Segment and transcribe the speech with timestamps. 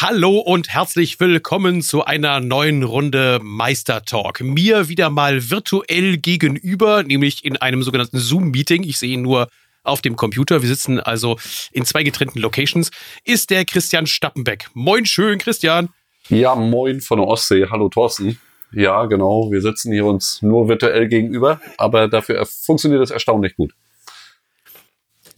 [0.00, 4.40] Hallo und herzlich willkommen zu einer neuen Runde Meister Talk.
[4.40, 8.84] Mir wieder mal virtuell gegenüber, nämlich in einem sogenannten Zoom-Meeting.
[8.84, 9.48] Ich sehe ihn nur
[9.82, 10.62] auf dem Computer.
[10.62, 11.36] Wir sitzen also
[11.72, 12.92] in zwei getrennten Locations.
[13.24, 14.68] Ist der Christian Stappenbeck.
[14.72, 15.88] Moin schön, Christian.
[16.28, 17.66] Ja, moin von der Ostsee.
[17.68, 18.38] Hallo Thorsten.
[18.70, 19.50] Ja, genau.
[19.50, 23.72] Wir sitzen hier uns nur virtuell gegenüber, aber dafür funktioniert es erstaunlich gut.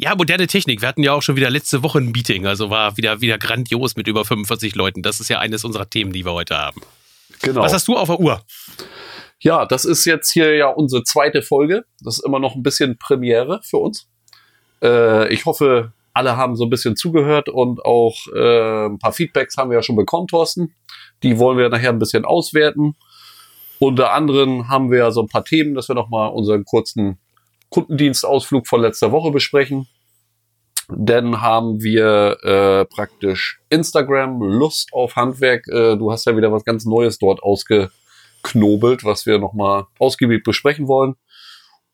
[0.02, 0.80] Ja, moderne Technik.
[0.80, 3.96] Wir hatten ja auch schon wieder letzte Woche ein Meeting, also war wieder, wieder grandios
[3.96, 5.02] mit über 45 Leuten.
[5.02, 6.80] Das ist ja eines unserer Themen, die wir heute haben.
[7.42, 7.60] Genau.
[7.60, 8.40] Was hast du auf der Uhr?
[9.40, 11.84] Ja, das ist jetzt hier ja unsere zweite Folge.
[12.02, 14.08] Das ist immer noch ein bisschen Premiere für uns.
[14.82, 19.58] Äh, ich hoffe, alle haben so ein bisschen zugehört und auch äh, ein paar Feedbacks
[19.58, 20.74] haben wir ja schon bekommen, Thorsten.
[21.22, 22.96] Die wollen wir nachher ein bisschen auswerten.
[23.78, 27.18] Unter anderem haben wir ja so ein paar Themen, dass wir nochmal unseren kurzen
[27.70, 29.86] Kundendienstausflug von letzter Woche besprechen.
[30.96, 35.66] Dann haben wir äh, praktisch Instagram, Lust auf Handwerk.
[35.68, 40.88] Äh, du hast ja wieder was ganz Neues dort ausgeknobelt, was wir nochmal ausgiebig besprechen
[40.88, 41.14] wollen.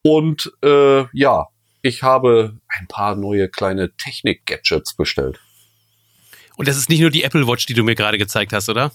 [0.03, 1.49] Und äh, ja,
[1.83, 5.41] ich habe ein paar neue kleine Technik-Gadgets bestellt.
[6.57, 8.93] Und das ist nicht nur die Apple Watch, die du mir gerade gezeigt hast, oder?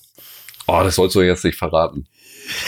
[0.67, 2.07] Oh, das sollst du jetzt nicht verraten.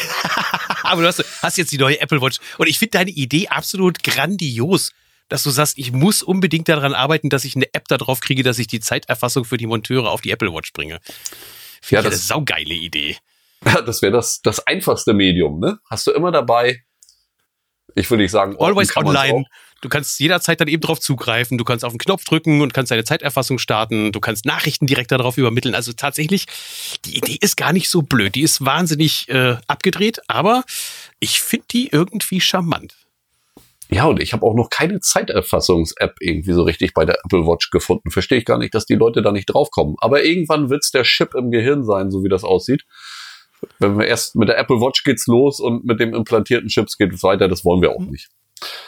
[0.84, 2.40] Aber du hast, hast, jetzt die neue Apple Watch.
[2.58, 4.92] Und ich finde deine Idee absolut grandios,
[5.29, 8.43] dass du sagst, ich muss unbedingt daran arbeiten, dass ich eine App da drauf kriege,
[8.43, 10.99] dass ich die Zeiterfassung für die Monteure auf die Apple Watch bringe.
[11.81, 13.17] Finde ja, ich das, eine saugeile Idee.
[13.66, 15.79] Ja, das wäre das, das einfachste Medium, ne?
[15.89, 16.83] Hast du immer dabei.
[17.95, 19.45] Ich würde nicht sagen, always online.
[19.83, 21.57] Du kannst jederzeit dann eben drauf zugreifen.
[21.57, 24.13] Du kannst auf den Knopf drücken und kannst deine Zeiterfassung starten.
[24.13, 25.75] Du kannst Nachrichten direkt darauf übermitteln.
[25.75, 26.45] Also tatsächlich,
[27.03, 28.35] die Idee ist gar nicht so blöd.
[28.35, 30.63] Die ist wahnsinnig äh, abgedreht, aber
[31.19, 32.95] ich finde die irgendwie charmant.
[33.94, 37.69] Ja, und ich habe auch noch keine Zeiterfassungs-App irgendwie so richtig bei der Apple Watch
[37.69, 38.09] gefunden.
[38.09, 39.95] Verstehe ich gar nicht, dass die Leute da nicht draufkommen.
[40.00, 42.85] Aber irgendwann wird es der Chip im Gehirn sein, so wie das aussieht.
[43.77, 47.13] Wenn wir erst mit der Apple Watch geht's los und mit dem implantierten Chips geht
[47.13, 48.29] es weiter, das wollen wir auch nicht.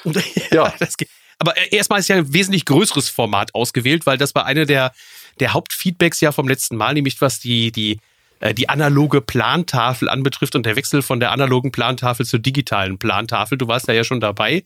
[0.52, 1.10] ja, das geht.
[1.38, 4.92] Aber äh, erstmal ist ja ein wesentlich größeres Format ausgewählt, weil das war eine der,
[5.40, 8.00] der Hauptfeedbacks ja vom letzten Mal, nämlich was die, die,
[8.40, 13.58] äh, die analoge Plantafel anbetrifft und der Wechsel von der analogen Plantafel zur digitalen Plantafel.
[13.58, 14.64] Du warst da ja schon dabei.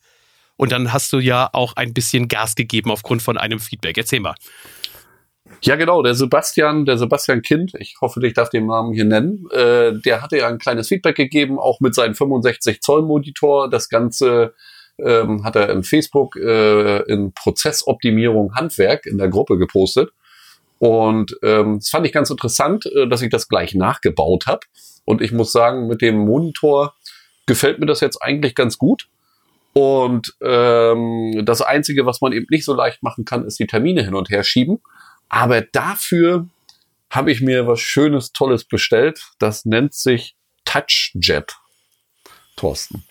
[0.60, 3.98] Und dann hast du ja auch ein bisschen Gas gegeben aufgrund von einem Feedback.
[3.98, 4.36] Erzähl mal.
[5.62, 9.46] Ja, genau, der Sebastian, der Sebastian Kind, ich hoffe, ich darf den Namen hier nennen,
[9.52, 13.70] äh, der hatte ja ein kleines Feedback gegeben, auch mit seinem 65 Zoll Monitor.
[13.70, 14.54] Das Ganze
[14.98, 20.12] ähm, hat er in Facebook äh, in Prozessoptimierung Handwerk in der Gruppe gepostet.
[20.78, 24.68] Und ähm, das fand ich ganz interessant, äh, dass ich das gleich nachgebaut habe.
[25.06, 26.96] Und ich muss sagen, mit dem Monitor
[27.46, 29.08] gefällt mir das jetzt eigentlich ganz gut.
[29.74, 34.04] Und ähm, das Einzige, was man eben nicht so leicht machen kann, ist die Termine
[34.04, 34.80] hin und her schieben.
[35.30, 36.48] Aber dafür
[37.10, 39.32] habe ich mir was Schönes, Tolles bestellt.
[39.40, 40.36] Das nennt sich
[40.66, 41.56] TouchJet.
[42.56, 43.04] Thorsten.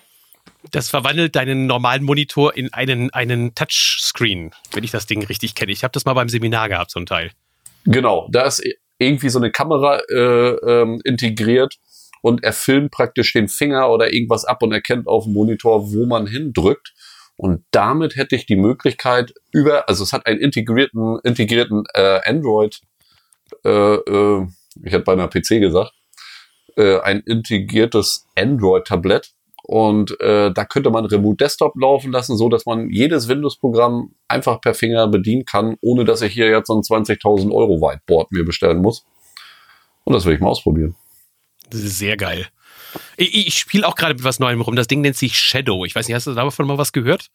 [0.73, 5.73] Das verwandelt deinen normalen Monitor in einen, einen Touchscreen, wenn ich das Ding richtig kenne.
[5.73, 7.31] Ich habe das mal beim Seminar gehabt, so ein Teil.
[7.85, 8.63] Genau, da ist
[8.99, 11.77] irgendwie so eine Kamera äh, ähm, integriert
[12.23, 16.07] und er filmt praktisch den Finger oder irgendwas ab und erkennt auf dem Monitor, wo
[16.07, 16.93] man hindrückt.
[17.37, 22.81] Und damit hätte ich die Möglichkeit über, also es hat einen integrierten, integrierten äh, Android,
[23.65, 24.47] äh, äh,
[24.85, 25.93] ich hätte bei einer PC gesagt,
[26.77, 29.33] äh, ein integriertes Android-Tablett
[29.65, 34.61] und äh, da könnte man Remote Desktop laufen lassen, so dass man jedes Windows-Programm einfach
[34.61, 38.45] per Finger bedienen kann, ohne dass ich hier jetzt so ein 20.000 Euro Whiteboard mir
[38.45, 39.05] bestellen muss.
[40.05, 40.97] Und das will ich mal ausprobieren.
[41.71, 42.49] Sehr geil.
[43.17, 44.77] Ich, ich spiele auch gerade mit was Neuem rum.
[44.77, 45.85] Das Ding nennt sich Shadow.
[45.85, 47.31] Ich weiß nicht, hast du davon mal was gehört?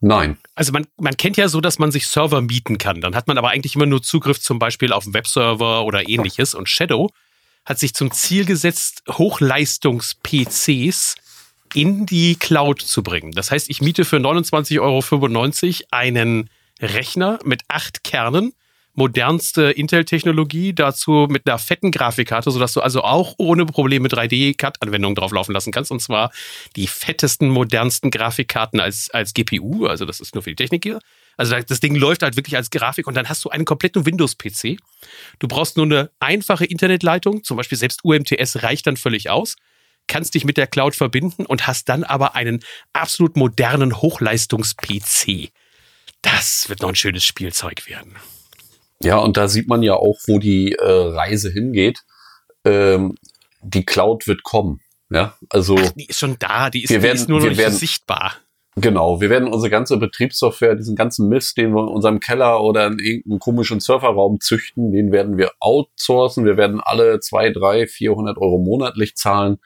[0.00, 0.38] Nein.
[0.54, 3.00] Also man, man kennt ja so, dass man sich Server mieten kann.
[3.00, 6.54] Dann hat man aber eigentlich immer nur Zugriff zum Beispiel auf einen Webserver oder ähnliches.
[6.54, 7.10] Und Shadow
[7.64, 11.16] hat sich zum Ziel gesetzt, Hochleistungs-PCs
[11.74, 13.32] in die Cloud zu bringen.
[13.32, 16.48] Das heißt, ich miete für 29,95 Euro einen
[16.80, 18.54] Rechner mit acht Kernen,
[18.98, 25.54] modernste Intel-Technologie, dazu mit einer fetten Grafikkarte, sodass du also auch ohne Probleme 3D-CAD-Anwendungen drauflaufen
[25.54, 25.92] lassen kannst.
[25.92, 26.32] Und zwar
[26.74, 29.86] die fettesten, modernsten Grafikkarten als, als GPU.
[29.86, 30.98] Also das ist nur für die Technik hier.
[31.36, 34.78] Also das Ding läuft halt wirklich als Grafik und dann hast du einen kompletten Windows-PC.
[35.38, 39.54] Du brauchst nur eine einfache Internetleitung, zum Beispiel selbst UMTS reicht dann völlig aus,
[40.08, 45.52] kannst dich mit der Cloud verbinden und hast dann aber einen absolut modernen Hochleistungs-PC.
[46.22, 48.16] Das wird noch ein schönes Spielzeug werden.
[49.02, 52.00] Ja, und da sieht man ja auch, wo die äh, Reise hingeht.
[52.64, 53.14] Ähm,
[53.62, 54.80] die Cloud wird kommen.
[55.10, 57.58] Ja, also Ach, die ist schon da, die ist, die werden, ist nur noch nicht
[57.58, 58.36] werden, sichtbar
[58.80, 62.86] Genau, wir werden unsere ganze Betriebssoftware, diesen ganzen Mist, den wir in unserem Keller oder
[62.86, 66.44] in irgendeinem komischen Serverraum züchten, den werden wir outsourcen.
[66.44, 69.58] Wir werden alle zwei, drei, 400 Euro monatlich zahlen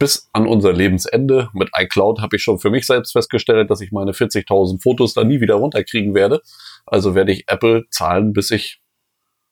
[0.00, 1.50] bis an unser Lebensende.
[1.52, 5.22] Mit iCloud habe ich schon für mich selbst festgestellt, dass ich meine 40.000 Fotos da
[5.22, 6.42] nie wieder runterkriegen werde.
[6.86, 8.80] Also werde ich Apple zahlen, bis ich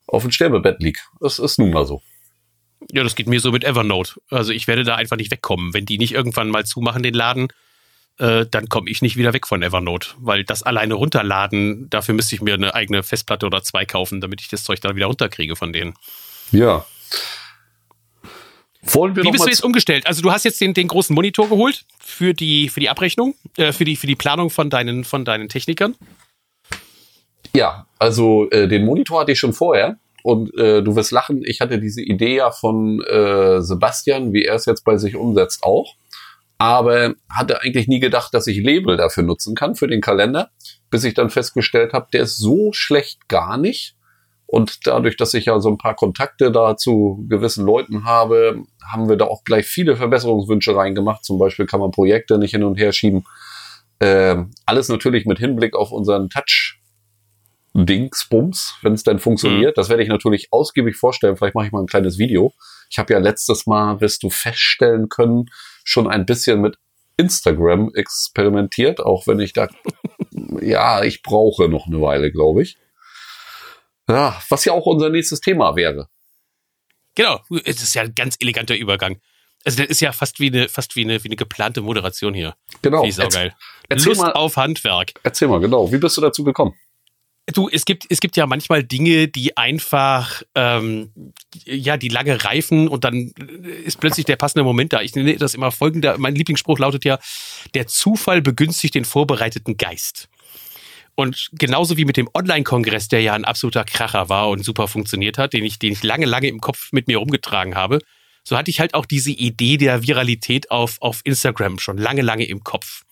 [0.08, 0.98] auf dem Sterbebett lieg.
[1.20, 2.02] Das ist nun mal so.
[2.90, 4.14] Ja, das geht mir so mit Evernote.
[4.30, 5.74] Also ich werde da einfach nicht wegkommen.
[5.74, 7.48] Wenn die nicht irgendwann mal zumachen, den Laden,
[8.18, 12.34] äh, dann komme ich nicht wieder weg von Evernote, weil das alleine runterladen, dafür müsste
[12.34, 15.56] ich mir eine eigene Festplatte oder zwei kaufen, damit ich das Zeug dann wieder runterkriege
[15.56, 15.92] von denen.
[16.52, 16.86] Ja.
[18.92, 20.06] Wollen wir Wie bist du jetzt umgestellt?
[20.06, 23.72] Also du hast jetzt den, den großen Monitor geholt für die, für die Abrechnung, äh,
[23.72, 25.94] für, die, für die Planung von deinen, von deinen Technikern?
[27.54, 29.98] Ja, also äh, den Monitor hatte ich schon vorher.
[30.22, 34.56] Und äh, du wirst lachen, ich hatte diese Idee ja von äh, Sebastian, wie er
[34.56, 35.94] es jetzt bei sich umsetzt, auch
[36.58, 40.50] aber hatte eigentlich nie gedacht, dass ich Label dafür nutzen kann, für den Kalender,
[40.90, 43.94] bis ich dann festgestellt habe, der ist so schlecht gar nicht.
[44.50, 49.10] Und dadurch, dass ich ja so ein paar Kontakte da zu gewissen Leuten habe, haben
[49.10, 51.22] wir da auch gleich viele Verbesserungswünsche reingemacht.
[51.22, 53.24] Zum Beispiel kann man Projekte nicht hin und her schieben.
[53.98, 56.80] Äh, alles natürlich mit Hinblick auf unseren Touch
[57.74, 59.76] Dingsbums, wenn es denn funktioniert.
[59.76, 59.80] Mhm.
[59.80, 61.36] Das werde ich natürlich ausgiebig vorstellen.
[61.36, 62.54] Vielleicht mache ich mal ein kleines Video.
[62.88, 65.50] Ich habe ja letztes Mal, wirst du feststellen können,
[65.84, 66.78] schon ein bisschen mit
[67.18, 69.68] Instagram experimentiert, auch wenn ich da,
[70.62, 72.78] ja, ich brauche noch eine Weile, glaube ich.
[74.08, 76.08] Ja, was ja auch unser nächstes Thema wäre.
[77.14, 79.20] Genau, es ist ja ein ganz eleganter Übergang.
[79.64, 82.54] Also das ist ja fast wie eine, fast wie eine, wie eine geplante Moderation hier.
[82.80, 82.98] Genau.
[83.02, 83.54] Finde ich saugeil.
[83.90, 85.14] Lust mal, auf Handwerk.
[85.22, 85.90] Erzähl mal, genau.
[85.90, 86.74] Wie bist du dazu gekommen?
[87.54, 91.12] Du, es gibt, es gibt ja manchmal Dinge, die einfach, ähm,
[91.64, 93.32] ja, die lange reifen und dann
[93.84, 95.00] ist plötzlich der passende Moment da.
[95.00, 97.18] Ich nenne das immer folgender, mein Lieblingsspruch lautet ja,
[97.72, 100.28] der Zufall begünstigt den vorbereiteten Geist.
[101.18, 105.36] Und genauso wie mit dem Online-Kongress, der ja ein absoluter Kracher war und super funktioniert
[105.36, 107.98] hat, den ich, den ich lange, lange im Kopf mit mir rumgetragen habe,
[108.44, 112.44] so hatte ich halt auch diese Idee der Viralität auf, auf Instagram schon lange, lange
[112.44, 113.02] im Kopf.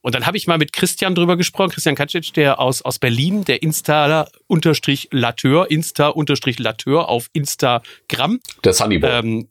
[0.00, 3.44] Und dann habe ich mal mit Christian drüber gesprochen, Christian Kacic, der aus, aus Berlin,
[3.44, 8.40] der Insta-Lateur, Insta-Lateur auf Instagram.
[8.64, 9.10] Der Sunnyboy.
[9.10, 9.48] Ähm,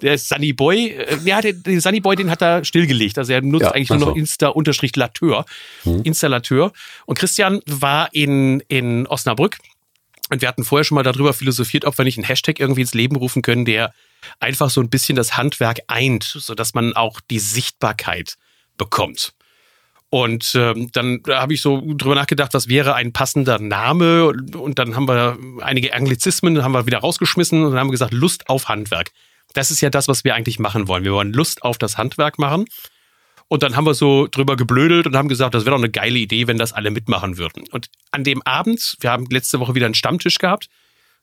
[0.00, 3.18] der Sunnyboy, äh, ja, der, der Sunnyboy, den hat er stillgelegt.
[3.18, 5.44] Also er nutzt ja, eigentlich nur noch Insta-Lateur.
[5.82, 6.02] Hm.
[6.02, 6.72] Installateur.
[7.06, 9.58] Und Christian war in, in Osnabrück.
[10.30, 12.94] Und wir hatten vorher schon mal darüber philosophiert, ob wir nicht einen Hashtag irgendwie ins
[12.94, 13.92] Leben rufen können, der
[14.40, 18.34] einfach so ein bisschen das Handwerk eint, sodass man auch die Sichtbarkeit
[18.76, 19.32] bekommt.
[20.10, 24.28] Und ähm, dann habe ich so drüber nachgedacht, was wäre ein passender Name.
[24.28, 28.14] Und dann haben wir einige Anglizismen haben wir wieder rausgeschmissen und dann haben wir gesagt,
[28.14, 29.10] Lust auf Handwerk.
[29.54, 31.04] Das ist ja das, was wir eigentlich machen wollen.
[31.04, 32.66] Wir wollen Lust auf das Handwerk machen.
[33.48, 36.18] Und dann haben wir so drüber geblödelt und haben gesagt, das wäre doch eine geile
[36.18, 37.64] Idee, wenn das alle mitmachen würden.
[37.70, 40.68] Und an dem Abend, wir haben letzte Woche wieder einen Stammtisch gehabt,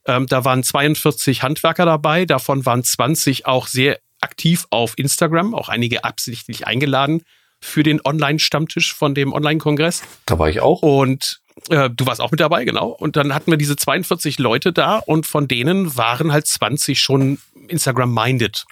[0.07, 5.69] ähm, da waren 42 Handwerker dabei, davon waren 20 auch sehr aktiv auf Instagram, auch
[5.69, 7.23] einige absichtlich eingeladen
[7.61, 10.03] für den Online-Stammtisch von dem Online-Kongress.
[10.25, 10.81] Da war ich auch.
[10.81, 12.89] Und äh, du warst auch mit dabei, genau.
[12.89, 17.39] Und dann hatten wir diese 42 Leute da und von denen waren halt 20 schon
[17.67, 18.65] Instagram-minded.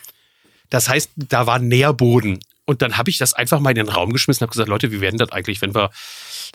[0.70, 2.40] Das heißt, da war Nährboden.
[2.66, 4.92] Und dann habe ich das einfach mal in den Raum geschmissen und habe gesagt, Leute,
[4.92, 5.90] wie werden das eigentlich, wenn wir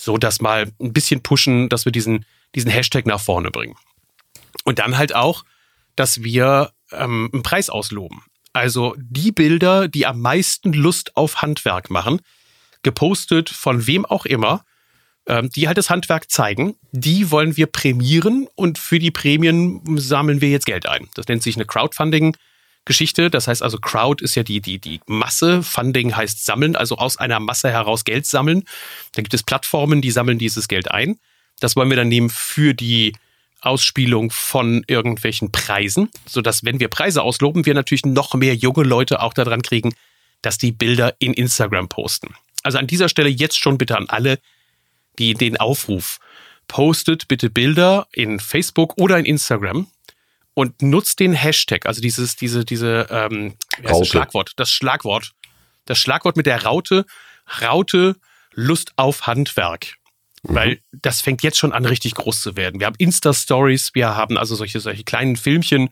[0.01, 2.25] so das mal ein bisschen pushen, dass wir diesen,
[2.55, 3.77] diesen Hashtag nach vorne bringen.
[4.65, 5.45] Und dann halt auch,
[5.97, 8.23] dass wir ähm, einen Preis ausloben.
[8.53, 12.21] Also die Bilder, die am meisten Lust auf Handwerk machen,
[12.83, 14.65] gepostet von wem auch immer,
[15.29, 20.49] die halt das Handwerk zeigen, die wollen wir prämieren und für die Prämien sammeln wir
[20.49, 21.09] jetzt Geld ein.
[21.15, 22.35] Das nennt sich eine Crowdfunding.
[22.89, 23.31] Geschichte.
[23.31, 25.63] Das heißt also, Crowd ist ja die, die, die Masse.
[25.63, 28.65] Funding heißt sammeln, also aus einer Masse heraus Geld sammeln.
[29.15, 31.19] Da gibt es Plattformen, die sammeln dieses Geld ein.
[31.61, 33.13] Das wollen wir dann nehmen für die
[33.61, 39.21] Ausspielung von irgendwelchen Preisen, sodass, wenn wir Preise ausloben, wir natürlich noch mehr junge Leute
[39.21, 39.95] auch daran kriegen,
[40.43, 42.35] dass die Bilder in Instagram posten.
[42.63, 44.39] Also an dieser Stelle jetzt schon bitte an alle,
[45.19, 46.19] den Aufruf
[46.67, 49.87] postet bitte Bilder in Facebook oder in Instagram
[50.55, 55.33] und nutzt den Hashtag, also dieses, diese, diese, ähm, das Schlagwort, das Schlagwort,
[55.87, 57.07] das Schlagwort mit der Raute,
[57.63, 58.17] Raute
[58.55, 59.95] Lust auf Handwerk.
[60.43, 60.55] Mhm.
[60.55, 62.81] Weil das fängt jetzt schon an, richtig groß zu werden.
[62.81, 65.91] Wir haben Insta-Stories, wir haben also solche, solche kleinen Filmchen,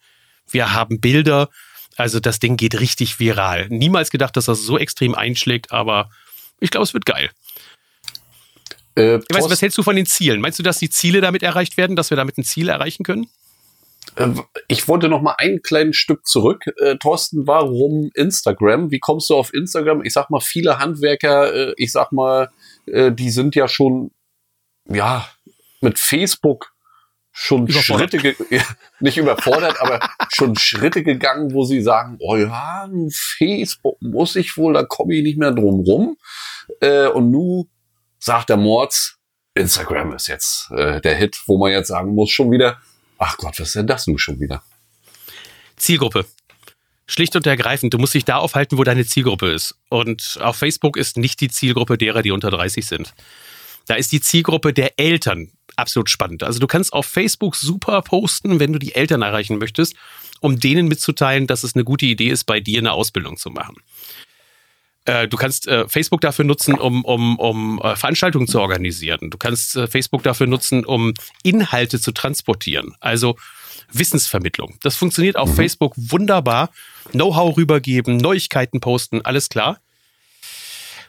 [0.50, 1.49] wir haben Bilder.
[1.97, 3.68] Also das Ding geht richtig viral.
[3.71, 6.11] Niemals gedacht, dass das so extrem einschlägt, aber
[6.61, 7.30] ich glaube, es wird geil.
[8.97, 10.41] Äh, ich weiß, was hältst du von den Zielen?
[10.41, 13.29] Meinst du, dass die Ziele damit erreicht werden, dass wir damit ein Ziel erreichen können?
[14.17, 14.29] äh,
[14.69, 16.65] ich wollte noch mal ein kleines Stück zurück.
[16.79, 18.91] Äh, Thorsten, warum Instagram?
[18.91, 20.03] Wie kommst du auf Instagram?
[20.05, 22.50] Ich sag mal, viele Handwerker, äh, ich sag mal,
[22.87, 24.11] äh, die sind ja schon,
[24.88, 25.29] ja,
[25.81, 26.73] mit Facebook
[27.33, 28.35] schon Schritte,
[29.00, 30.00] nicht überfordert, aber
[30.35, 35.23] schon Schritte gegangen, wo sie sagen, oh ja, Facebook muss ich wohl, da komme ich
[35.23, 36.17] nicht mehr drum rum.
[36.81, 37.69] Äh, und nu
[38.18, 39.18] sagt der Mords,
[39.54, 42.80] Instagram ist jetzt äh, der Hit, wo man jetzt sagen muss, schon wieder,
[43.18, 44.62] ach Gott, was ist denn das nun schon wieder?
[45.76, 46.26] Zielgruppe.
[47.06, 49.76] Schlicht und ergreifend, du musst dich da aufhalten, wo deine Zielgruppe ist.
[49.88, 53.14] Und auf Facebook ist nicht die Zielgruppe derer, die unter 30 sind.
[53.87, 56.42] Da ist die Zielgruppe der Eltern absolut spannend.
[56.42, 59.94] Also du kannst auf Facebook super posten, wenn du die Eltern erreichen möchtest,
[60.40, 63.76] um denen mitzuteilen, dass es eine gute Idee ist, bei dir eine Ausbildung zu machen.
[65.07, 69.31] Äh, du kannst äh, Facebook dafür nutzen, um, um, um äh, Veranstaltungen zu organisieren.
[69.31, 72.95] Du kannst Facebook dafür nutzen, um Inhalte zu transportieren.
[73.01, 73.37] Also
[73.93, 74.77] Wissensvermittlung.
[74.83, 75.55] Das funktioniert auf mhm.
[75.55, 76.71] Facebook wunderbar.
[77.13, 79.79] Know-how rübergeben, Neuigkeiten posten, alles klar.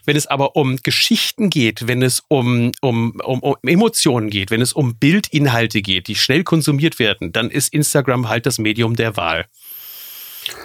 [0.06, 4.62] Wenn es aber um Geschichten geht, wenn es um, um, um, um Emotionen geht, wenn
[4.62, 9.18] es um Bildinhalte geht, die schnell konsumiert werden, dann ist Instagram halt das Medium der
[9.18, 9.48] Wahl.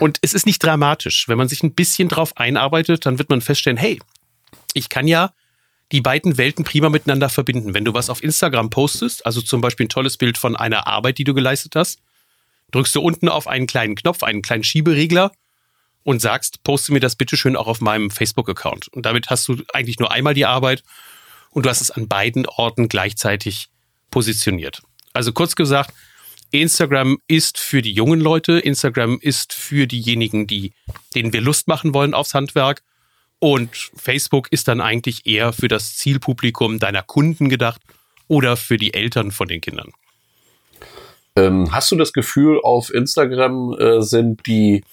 [0.01, 1.29] Und es ist nicht dramatisch.
[1.29, 4.01] Wenn man sich ein bisschen drauf einarbeitet, dann wird man feststellen, hey,
[4.75, 5.33] ich kann ja
[5.93, 7.75] die beiden Welten prima miteinander verbinden.
[7.75, 11.19] Wenn du was auf Instagram postest, also zum Beispiel ein tolles Bild von einer Arbeit,
[11.19, 12.01] die du geleistet hast,
[12.71, 15.33] drückst du unten auf einen kleinen Knopf, einen kleinen Schieberegler
[16.03, 18.89] und sagst, poste mir das bitteschön auch auf meinem Facebook-Account.
[18.89, 20.83] Und damit hast du eigentlich nur einmal die Arbeit
[21.51, 23.69] und du hast es an beiden Orten gleichzeitig
[24.11, 24.83] positioniert.
[25.12, 25.93] Also kurz gesagt,
[26.61, 30.73] Instagram ist für die jungen Leute, Instagram ist für diejenigen, die,
[31.14, 32.82] denen wir Lust machen wollen aufs Handwerk.
[33.38, 37.80] Und Facebook ist dann eigentlich eher für das Zielpublikum deiner Kunden gedacht
[38.28, 39.92] oder für die Eltern von den Kindern.
[41.35, 44.85] Ähm, hast du das Gefühl, auf Instagram äh, sind die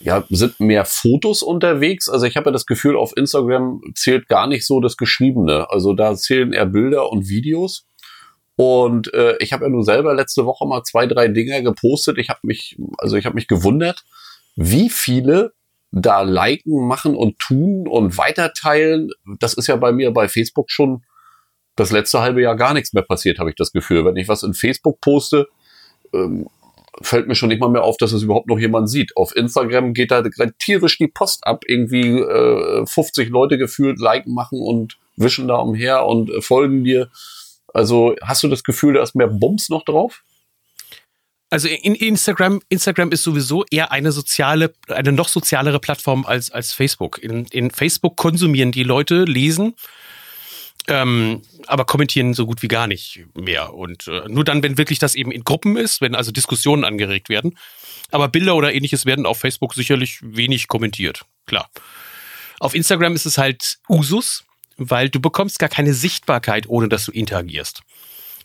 [0.00, 2.08] ja, sind mehr Fotos unterwegs.
[2.08, 5.70] Also ich habe ja das Gefühl, auf Instagram zählt gar nicht so das Geschriebene.
[5.70, 7.87] Also da zählen eher Bilder und Videos.
[8.60, 12.18] Und äh, ich habe ja nur selber letzte Woche mal zwei, drei Dinge gepostet.
[12.18, 14.02] Ich habe mich, also ich habe mich gewundert,
[14.56, 15.52] wie viele
[15.92, 19.10] da liken, machen und tun und weiterteilen.
[19.38, 21.04] Das ist ja bei mir bei Facebook schon
[21.76, 24.04] das letzte halbe Jahr gar nichts mehr passiert, habe ich das Gefühl.
[24.04, 25.46] Wenn ich was in Facebook poste,
[26.12, 26.48] ähm,
[27.00, 29.16] fällt mir schon nicht mal mehr auf, dass es überhaupt noch jemand sieht.
[29.16, 30.24] Auf Instagram geht da
[30.58, 36.06] tierisch die Post ab, irgendwie äh, 50 Leute gefühlt liken machen und wischen da umher
[36.06, 37.08] und folgen dir.
[37.72, 40.22] Also hast du das Gefühl, da ist mehr Bums noch drauf?
[41.50, 46.74] Also in Instagram, Instagram ist sowieso eher eine soziale, eine noch sozialere Plattform als, als
[46.74, 47.18] Facebook.
[47.22, 49.74] In, in Facebook konsumieren die Leute, lesen,
[50.88, 53.72] ähm, aber kommentieren so gut wie gar nicht mehr.
[53.72, 57.30] Und äh, nur dann, wenn wirklich das eben in Gruppen ist, wenn also Diskussionen angeregt
[57.30, 57.56] werden.
[58.10, 61.24] Aber Bilder oder ähnliches werden auf Facebook sicherlich wenig kommentiert.
[61.46, 61.70] Klar.
[62.60, 64.44] Auf Instagram ist es halt Usus,
[64.78, 67.82] weil du bekommst gar keine Sichtbarkeit, ohne dass du interagierst.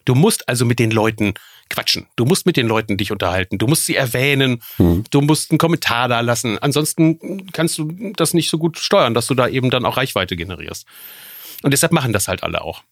[0.06, 1.34] Du musst also mit den Leuten
[1.70, 2.08] quatschen.
[2.16, 3.58] Du musst mit den Leuten dich unterhalten.
[3.58, 4.62] Du musst sie erwähnen.
[4.78, 5.06] Mhm.
[5.10, 6.60] Du musst einen Kommentar da lassen.
[6.60, 10.36] Ansonsten kannst du das nicht so gut steuern, dass du da eben dann auch Reichweite
[10.36, 10.86] generierst.
[11.62, 12.84] Und deshalb machen das halt alle auch.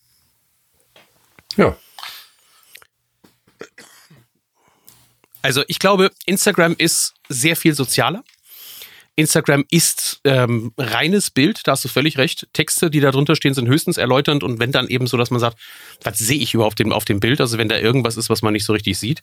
[1.58, 1.76] Ja.
[5.42, 8.24] Also ich glaube, Instagram ist sehr viel sozialer.
[9.15, 12.48] Instagram ist ähm, reines Bild, da hast du völlig recht.
[12.53, 15.39] Texte, die da drunter stehen, sind höchstens erläuternd und wenn dann eben so, dass man
[15.39, 15.60] sagt,
[16.03, 17.41] was sehe ich überhaupt auf dem Bild?
[17.41, 19.22] Also wenn da irgendwas ist, was man nicht so richtig sieht.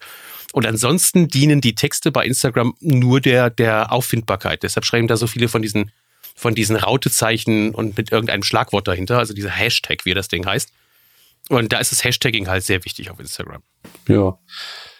[0.52, 4.62] Und ansonsten dienen die Texte bei Instagram nur der, der Auffindbarkeit.
[4.62, 5.90] Deshalb schreiben da so viele von diesen
[6.34, 10.70] von diesen Rautezeichen und mit irgendeinem Schlagwort dahinter, also dieser Hashtag, wie das Ding heißt.
[11.48, 13.62] Und da ist das Hashtagging halt sehr wichtig auf Instagram.
[14.06, 14.38] Ja.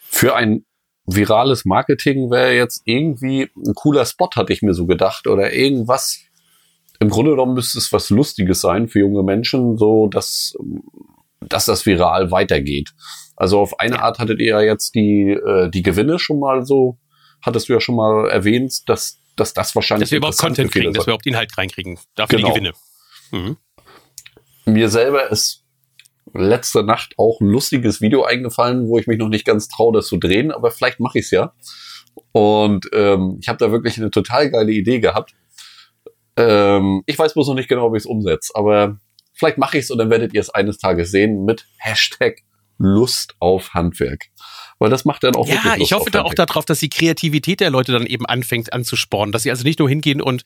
[0.08, 0.64] Für ein
[1.08, 6.18] virales Marketing wäre jetzt irgendwie ein cooler Spot, hatte ich mir so gedacht, oder irgendwas.
[7.00, 10.54] Im Grunde genommen müsste es was Lustiges sein für junge Menschen, so dass,
[11.40, 12.90] dass das viral weitergeht.
[13.36, 16.98] Also auf eine Art hattet ihr ja jetzt die, äh, die Gewinne schon mal so,
[17.40, 20.08] hattest du ja schon mal erwähnt, dass dass das wahrscheinlich.
[20.08, 21.98] Dass wir überhaupt Content kriegen, dass wir überhaupt Inhalt reinkriegen.
[22.14, 22.52] Dafür genau.
[22.52, 22.74] die Gewinne.
[23.30, 23.56] Mhm.
[24.66, 25.64] Mir selber ist
[26.34, 30.06] letzte Nacht auch ein lustiges Video eingefallen, wo ich mich noch nicht ganz traue, das
[30.06, 31.52] zu drehen, aber vielleicht mache ich es ja.
[32.32, 35.34] Und ähm, ich habe da wirklich eine total geile Idee gehabt.
[36.36, 38.98] Ähm, ich weiß bloß noch nicht genau, ob ich es umsetze, aber
[39.34, 42.42] vielleicht mache ich es und dann werdet ihr es eines Tages sehen mit Hashtag
[42.78, 44.26] Lust auf Handwerk.
[44.78, 47.70] Weil das macht dann auch ja, ich hoffe da auch darauf, dass die Kreativität der
[47.70, 50.44] Leute dann eben anfängt anzuspornen, dass sie also nicht nur hingehen und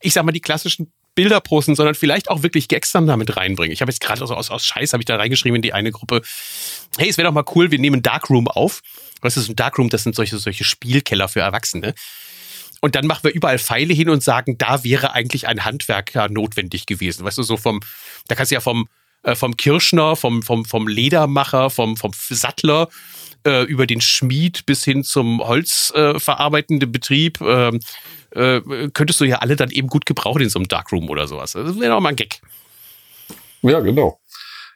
[0.00, 3.72] ich sag mal, die klassischen Bilder posten, sondern vielleicht auch wirklich Gags dann damit reinbringen.
[3.72, 5.92] Ich habe jetzt gerade also aus, aus Scheiß habe ich da reingeschrieben in die eine
[5.92, 6.22] Gruppe.
[6.98, 8.80] Hey, es wäre doch mal cool, wir nehmen Darkroom auf.
[9.20, 9.88] Was ist ein Darkroom?
[9.88, 11.94] Das sind solche, solche Spielkeller für Erwachsene.
[12.80, 16.84] Und dann machen wir überall Pfeile hin und sagen, da wäre eigentlich ein Handwerker notwendig
[16.84, 17.24] gewesen.
[17.24, 17.80] Weißt du, so vom,
[18.28, 18.88] da kannst du ja vom,
[19.22, 22.88] äh, vom Kirschner, vom, vom, vom Ledermacher, vom, vom Sattler
[23.46, 27.80] äh, über den Schmied bis hin zum holzverarbeitenden äh, Betrieb, ähm,
[28.34, 28.60] äh,
[28.92, 31.52] könntest du ja alle dann eben gut gebrauchen in so einem Darkroom oder sowas.
[31.52, 32.40] Das wäre doch mal ein Gag.
[33.62, 34.18] Ja, genau.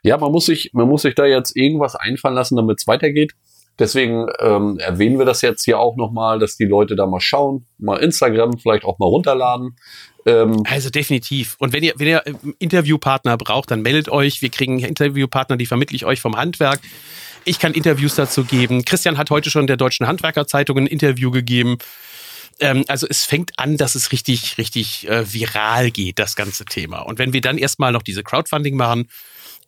[0.03, 3.33] Ja, man muss sich, man muss sich da jetzt irgendwas einfallen lassen, damit es weitergeht.
[3.79, 7.67] Deswegen ähm, erwähnen wir das jetzt hier auch nochmal, dass die Leute da mal schauen,
[7.79, 9.77] mal Instagram vielleicht auch mal runterladen.
[10.27, 11.55] Ähm also definitiv.
[11.61, 12.23] Und wenn ihr, wenn ihr
[12.59, 14.43] Interviewpartner braucht, dann meldet euch.
[14.43, 16.81] Wir kriegen Interviewpartner, die vermittle ich euch vom Handwerk.
[17.45, 18.85] Ich kann Interviews dazu geben.
[18.85, 21.79] Christian hat heute schon der Deutschen Handwerkerzeitung ein Interview gegeben.
[22.61, 27.01] Ähm, also es fängt an, dass es richtig, richtig äh, viral geht, das ganze Thema.
[27.01, 29.09] Und wenn wir dann erstmal noch diese Crowdfunding machen,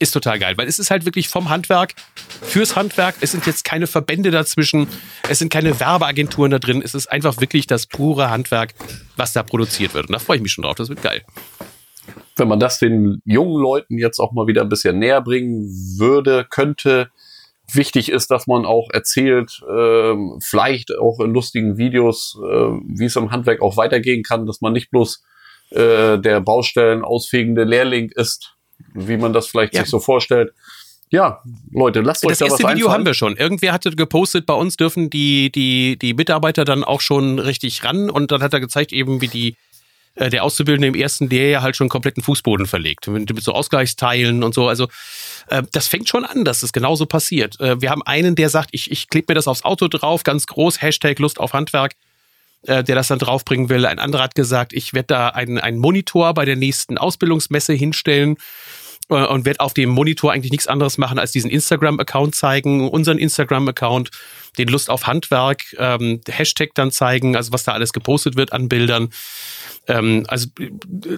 [0.00, 1.94] ist total geil, weil es ist halt wirklich vom Handwerk
[2.42, 3.16] fürs Handwerk.
[3.20, 4.88] Es sind jetzt keine Verbände dazwischen,
[5.28, 6.80] es sind keine Werbeagenturen da drin.
[6.82, 8.75] Es ist einfach wirklich das pure Handwerk,
[9.16, 10.06] was da produziert wird.
[10.06, 10.76] Und da freue ich mich schon drauf.
[10.76, 11.23] Das wird geil.
[12.37, 15.68] Wenn man das den jungen Leuten jetzt auch mal wieder ein bisschen näher bringen
[15.99, 17.11] würde, könnte,
[17.75, 23.17] wichtig ist, dass man auch erzählt, äh, vielleicht auch in lustigen Videos, äh, wie es
[23.17, 25.23] im Handwerk auch weitergehen kann, dass man nicht bloß
[25.71, 28.57] äh, der Baustellen ausfegende Lehrling ist,
[28.95, 29.83] wie man das vielleicht ja.
[29.83, 30.53] sich so vorstellt.
[31.11, 33.00] Ja, Leute, lasst euch das da was Das erste Video einfallen.
[33.00, 33.37] haben wir schon.
[33.37, 38.11] Irgendwer hatte gepostet, bei uns dürfen die, die, die Mitarbeiter dann auch schon richtig ran
[38.11, 39.57] und dann hat er gezeigt eben, wie die
[40.14, 43.07] äh, der Auszubildende im ersten Lehrjahr halt schon kompletten Fußboden verlegt.
[43.09, 44.69] Mit, so Ausgleichsteilen und so.
[44.69, 44.88] Also
[45.49, 47.61] äh, das fängt schon an, dass das genauso passiert.
[47.61, 50.47] Äh, wir haben einen, der sagt, ich, ich klebe mir das aufs Auto drauf, ganz
[50.47, 51.95] groß, Hashtag Lust auf Handwerk,
[52.67, 53.87] äh, der das dann draufbringen will.
[53.87, 58.37] Ein anderer hat gesagt, ich werde da einen, einen Monitor bei der nächsten Ausbildungsmesse hinstellen
[59.11, 63.19] äh, und werde auf dem Monitor eigentlich nichts anderes machen, als diesen Instagram-Account zeigen, unseren
[63.19, 64.11] Instagram-Account,
[64.59, 68.69] den Lust auf Handwerk, ähm, Hashtag dann zeigen, also was da alles gepostet wird an
[68.69, 69.11] Bildern.
[69.87, 70.49] Ähm, also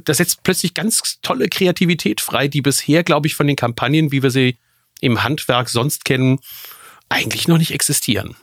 [0.05, 4.23] das setzt plötzlich ganz tolle Kreativität frei, die bisher, glaube ich, von den Kampagnen, wie
[4.23, 4.57] wir sie
[5.01, 6.39] im Handwerk sonst kennen,
[7.09, 8.37] eigentlich noch nicht existieren.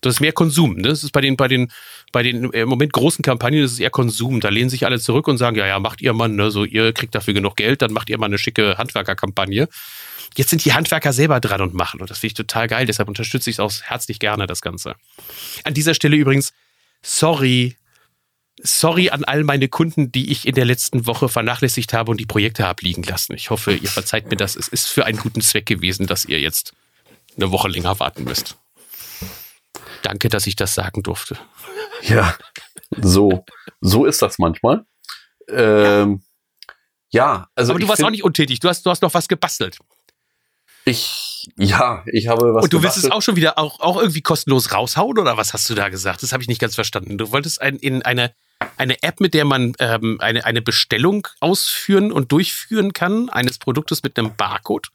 [0.00, 0.76] Das ist mehr Konsum.
[0.76, 0.88] Ne?
[0.88, 1.72] Das ist bei den, bei den,
[2.12, 4.40] bei den im Moment großen Kampagnen, das ist eher Konsum.
[4.40, 6.92] Da lehnen sich alle zurück und sagen, ja, ja, macht ihr mal, ne, so ihr
[6.92, 9.68] kriegt dafür genug Geld, dann macht ihr mal eine schicke Handwerkerkampagne.
[10.36, 12.00] Jetzt sind die Handwerker selber dran und machen.
[12.00, 12.86] Und das finde ich total geil.
[12.86, 14.94] Deshalb unterstütze ich es auch herzlich gerne, das Ganze.
[15.64, 16.52] An dieser Stelle übrigens,
[17.02, 17.76] sorry,
[18.62, 22.26] sorry an all meine Kunden, die ich in der letzten Woche vernachlässigt habe und die
[22.26, 23.34] Projekte habe liegen lassen.
[23.34, 24.56] Ich hoffe, ihr verzeiht mir das.
[24.56, 26.72] Es ist für einen guten Zweck gewesen, dass ihr jetzt
[27.36, 28.56] eine Woche länger warten müsst.
[30.02, 31.38] Danke, dass ich das sagen durfte.
[32.02, 32.36] Ja,
[32.90, 33.44] so,
[33.80, 34.84] so ist das manchmal.
[35.48, 36.22] Ähm,
[37.10, 37.48] ja.
[37.54, 37.72] also.
[37.72, 38.60] Aber du warst auch nicht untätig.
[38.60, 39.78] Du hast, du hast noch was gebastelt.
[40.84, 44.22] Ich, ja, ich habe was Und du willst es auch schon wieder auch, auch irgendwie
[44.22, 46.22] kostenlos raushauen oder was hast du da gesagt?
[46.22, 47.18] Das habe ich nicht ganz verstanden.
[47.18, 48.32] Du wolltest ein, in eine,
[48.76, 54.02] eine App, mit der man ähm, eine, eine Bestellung ausführen und durchführen kann, eines Produktes
[54.02, 54.88] mit einem Barcode.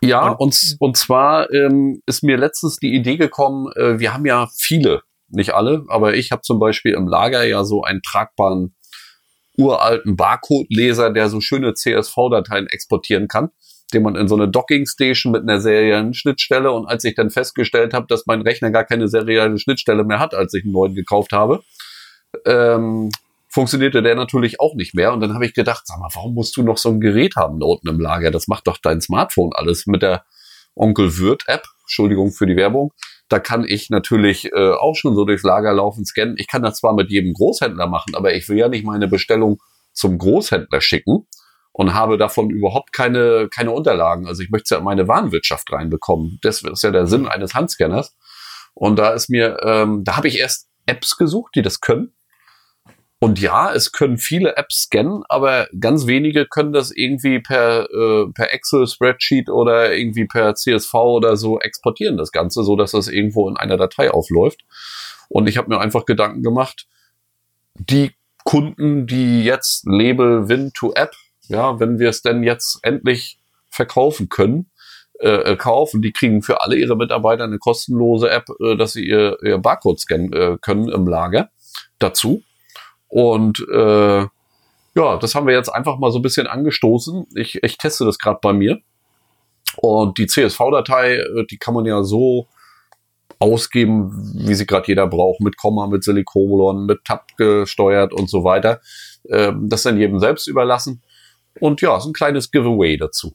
[0.00, 4.48] Ja, und, und zwar ähm, ist mir letztens die Idee gekommen, äh, wir haben ja
[4.56, 8.74] viele, nicht alle, aber ich habe zum Beispiel im Lager ja so einen tragbaren
[9.56, 13.50] uralten Barcode-Leser, der so schöne CSV-Dateien exportieren kann,
[13.92, 17.94] den man in so eine Docking-Station mit einer seriellen Schnittstelle und als ich dann festgestellt
[17.94, 21.32] habe, dass mein Rechner gar keine serielle Schnittstelle mehr hat, als ich einen neuen gekauft
[21.32, 21.62] habe,
[22.46, 23.10] ähm,
[23.48, 25.12] funktionierte der natürlich auch nicht mehr.
[25.12, 27.60] Und dann habe ich gedacht, sag mal, warum musst du noch so ein Gerät haben
[27.60, 28.30] da unten im Lager?
[28.30, 30.24] Das macht doch dein Smartphone alles mit der
[30.74, 31.66] Onkel Wirt App.
[31.82, 32.92] Entschuldigung für die Werbung.
[33.28, 36.36] Da kann ich natürlich äh, auch schon so durchs Lager laufen, scannen.
[36.38, 39.58] Ich kann das zwar mit jedem Großhändler machen, aber ich will ja nicht meine Bestellung
[39.92, 41.26] zum Großhändler schicken
[41.72, 44.26] und habe davon überhaupt keine, keine Unterlagen.
[44.26, 46.38] Also ich möchte es ja in meine Warenwirtschaft reinbekommen.
[46.42, 48.14] Das ist ja der Sinn eines Handscanners.
[48.74, 52.12] Und da ist mir, ähm, da habe ich erst Apps gesucht, die das können.
[53.22, 58.26] Und ja, es können viele Apps scannen, aber ganz wenige können das irgendwie per, äh,
[58.34, 63.48] per Excel-Spreadsheet oder irgendwie per CSV oder so exportieren, das Ganze, so dass das irgendwo
[63.48, 64.62] in einer Datei aufläuft.
[65.28, 66.88] Und ich habe mir einfach Gedanken gemacht,
[67.74, 68.10] die
[68.44, 71.14] Kunden, die jetzt Label Win to App,
[71.48, 74.70] ja, wenn wir es denn jetzt endlich verkaufen können,
[75.20, 79.38] äh, kaufen, die kriegen für alle ihre Mitarbeiter eine kostenlose App, äh, dass sie ihr,
[79.42, 81.50] ihr Barcode scannen äh, können im Lager
[81.98, 82.42] dazu.
[83.08, 84.26] Und äh,
[84.94, 87.26] ja, das haben wir jetzt einfach mal so ein bisschen angestoßen.
[87.36, 88.80] Ich, ich teste das gerade bei mir.
[89.76, 92.48] Und die CSV-Datei, äh, die kann man ja so
[93.38, 98.44] ausgeben, wie sie gerade jeder braucht, mit Komma, mit Semikolon, mit Tab gesteuert und so
[98.44, 98.80] weiter.
[99.28, 101.02] Ähm, das dann jedem selbst überlassen.
[101.60, 103.34] Und ja, so ein kleines Giveaway dazu.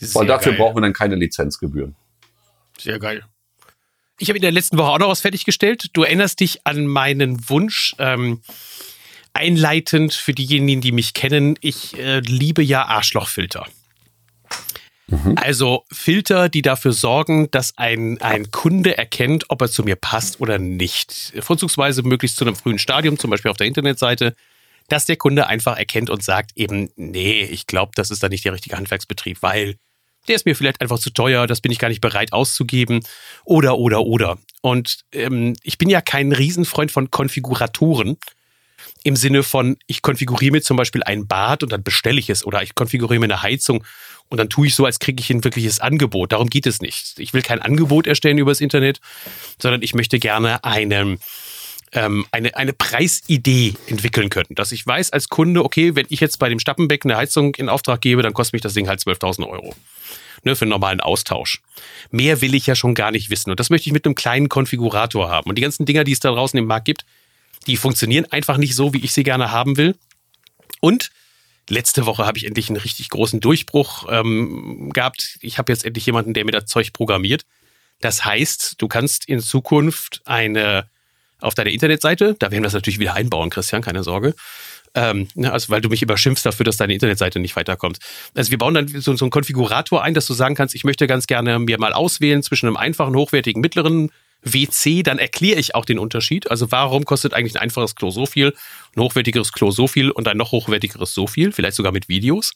[0.00, 0.60] Sehr Weil dafür geil.
[0.60, 1.96] brauchen wir dann keine Lizenzgebühren.
[2.78, 3.24] Sehr geil.
[4.18, 5.90] Ich habe in der letzten Woche auch noch was fertiggestellt.
[5.92, 8.42] Du erinnerst dich an meinen Wunsch, ähm,
[9.32, 11.58] einleitend für diejenigen, die mich kennen.
[11.60, 13.66] Ich äh, liebe ja Arschlochfilter.
[15.08, 15.34] Mhm.
[15.36, 20.40] Also Filter, die dafür sorgen, dass ein, ein Kunde erkennt, ob er zu mir passt
[20.40, 21.32] oder nicht.
[21.40, 24.34] Vorzugsweise möglichst zu einem frühen Stadium, zum Beispiel auf der Internetseite,
[24.88, 28.44] dass der Kunde einfach erkennt und sagt eben, nee, ich glaube, das ist da nicht
[28.44, 29.76] der richtige Handwerksbetrieb, weil
[30.28, 33.00] der ist mir vielleicht einfach zu teuer, das bin ich gar nicht bereit auszugeben.
[33.44, 34.38] Oder, oder, oder.
[34.62, 38.16] Und ähm, ich bin ja kein Riesenfreund von Konfiguratoren
[39.02, 42.44] im Sinne von, ich konfiguriere mir zum Beispiel ein Bad und dann bestelle ich es
[42.44, 43.84] oder ich konfiguriere mir eine Heizung
[44.30, 46.32] und dann tue ich so, als kriege ich ein wirkliches Angebot.
[46.32, 47.18] Darum geht es nicht.
[47.18, 49.00] Ich will kein Angebot erstellen übers Internet,
[49.60, 51.18] sondern ich möchte gerne eine,
[51.94, 54.54] ähm, eine, eine Preisidee entwickeln können.
[54.54, 57.68] Dass ich weiß als Kunde, okay, wenn ich jetzt bei dem Stappenbecken eine Heizung in
[57.68, 59.74] Auftrag gebe, dann kostet mich das Ding halt 12.000 Euro.
[60.42, 61.62] Ne, für einen normalen Austausch.
[62.10, 63.50] Mehr will ich ja schon gar nicht wissen.
[63.50, 65.48] Und das möchte ich mit einem kleinen Konfigurator haben.
[65.48, 67.06] Und die ganzen Dinger, die es da draußen im Markt gibt,
[67.66, 69.96] die funktionieren einfach nicht so, wie ich sie gerne haben will.
[70.80, 71.10] Und
[71.70, 75.38] letzte Woche habe ich endlich einen richtig großen Durchbruch ähm, gehabt.
[75.40, 77.46] Ich habe jetzt endlich jemanden, der mir das Zeug programmiert.
[78.00, 80.90] Das heißt, du kannst in Zukunft eine
[81.44, 84.34] auf deiner Internetseite, da werden wir es natürlich wieder einbauen, Christian, keine Sorge.
[84.94, 87.98] Ähm, ne, also weil du mich überschimpfst dafür, dass deine Internetseite nicht weiterkommt.
[88.34, 91.06] Also wir bauen dann so, so einen Konfigurator ein, dass du sagen kannst, ich möchte
[91.06, 94.10] ganz gerne mir mal auswählen zwischen einem einfachen, hochwertigen, mittleren
[94.42, 96.50] WC, dann erkläre ich auch den Unterschied.
[96.50, 98.54] Also warum kostet eigentlich ein einfaches Klo so viel,
[98.94, 102.52] ein hochwertigeres Klo so viel und ein noch hochwertigeres so viel, vielleicht sogar mit Videos,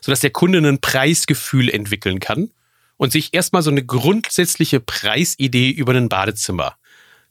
[0.00, 2.50] sodass der Kunde ein Preisgefühl entwickeln kann
[2.96, 6.76] und sich erstmal so eine grundsätzliche Preisidee über ein Badezimmer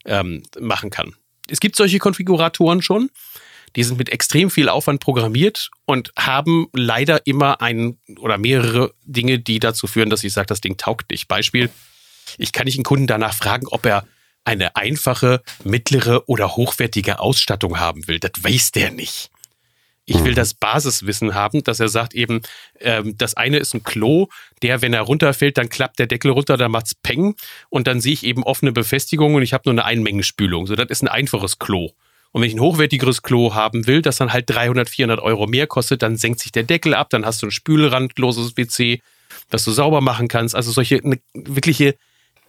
[0.04, 1.14] ähm, machen kann.
[1.48, 3.10] Es gibt solche Konfiguratoren schon.
[3.76, 9.38] Die sind mit extrem viel Aufwand programmiert und haben leider immer ein oder mehrere Dinge,
[9.38, 11.28] die dazu führen, dass ich sage, das Ding taugt nicht.
[11.28, 11.70] Beispiel,
[12.36, 14.06] ich kann nicht einen Kunden danach fragen, ob er
[14.44, 18.18] eine einfache, mittlere oder hochwertige Ausstattung haben will.
[18.18, 19.30] Das weiß der nicht.
[20.10, 20.36] Ich will mhm.
[20.36, 22.40] das Basiswissen haben, dass er sagt eben,
[22.80, 24.26] ähm, das eine ist ein Klo,
[24.60, 27.36] der, wenn er runterfällt, dann klappt der Deckel runter, dann macht's Peng
[27.68, 30.66] und dann sehe ich eben offene Befestigung und ich habe nur eine Einmengenspülung.
[30.66, 31.90] So, das ist ein einfaches Klo.
[32.32, 35.68] Und wenn ich ein hochwertiges Klo haben will, das dann halt 300, 400 Euro mehr
[35.68, 39.02] kostet, dann senkt sich der Deckel ab, dann hast du ein spülrandloses WC,
[39.48, 40.56] das du sauber machen kannst.
[40.56, 41.94] Also solche eine wirkliche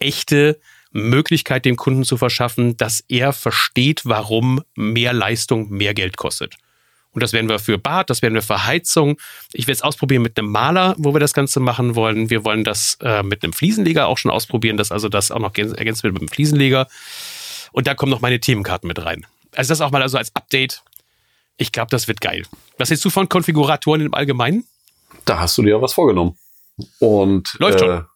[0.00, 0.58] echte
[0.90, 6.56] Möglichkeit dem Kunden zu verschaffen, dass er versteht, warum mehr Leistung mehr Geld kostet.
[7.12, 9.18] Und das werden wir für Bad, das werden wir für Heizung.
[9.52, 12.30] Ich werde es ausprobieren mit einem Maler, wo wir das Ganze machen wollen.
[12.30, 15.54] Wir wollen das äh, mit einem Fliesenleger auch schon ausprobieren, dass also das auch noch
[15.54, 16.88] ergänzt wird mit einem Fliesenleger.
[17.72, 19.26] Und da kommen noch meine Themenkarten mit rein.
[19.54, 20.82] Also das auch mal also als Update.
[21.58, 22.44] Ich glaube, das wird geil.
[22.78, 24.64] Was hältst du von Konfiguratoren im Allgemeinen?
[25.26, 26.36] Da hast du dir ja was vorgenommen.
[26.98, 28.06] Und läuft äh, schon.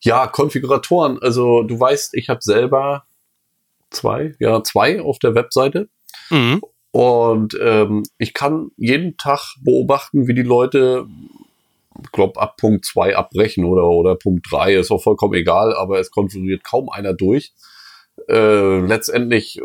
[0.00, 1.20] Ja, Konfiguratoren.
[1.22, 3.04] Also du weißt, ich habe selber
[3.90, 5.88] zwei, ja, zwei auf der Webseite.
[6.30, 6.60] Mhm.
[6.92, 11.06] Und ähm, ich kann jeden Tag beobachten, wie die Leute,
[12.02, 15.98] ich glaube, ab Punkt zwei abbrechen oder, oder Punkt drei ist auch vollkommen egal, aber
[15.98, 17.54] es konfiguriert kaum einer durch.
[18.28, 19.62] Äh, letztendlich äh,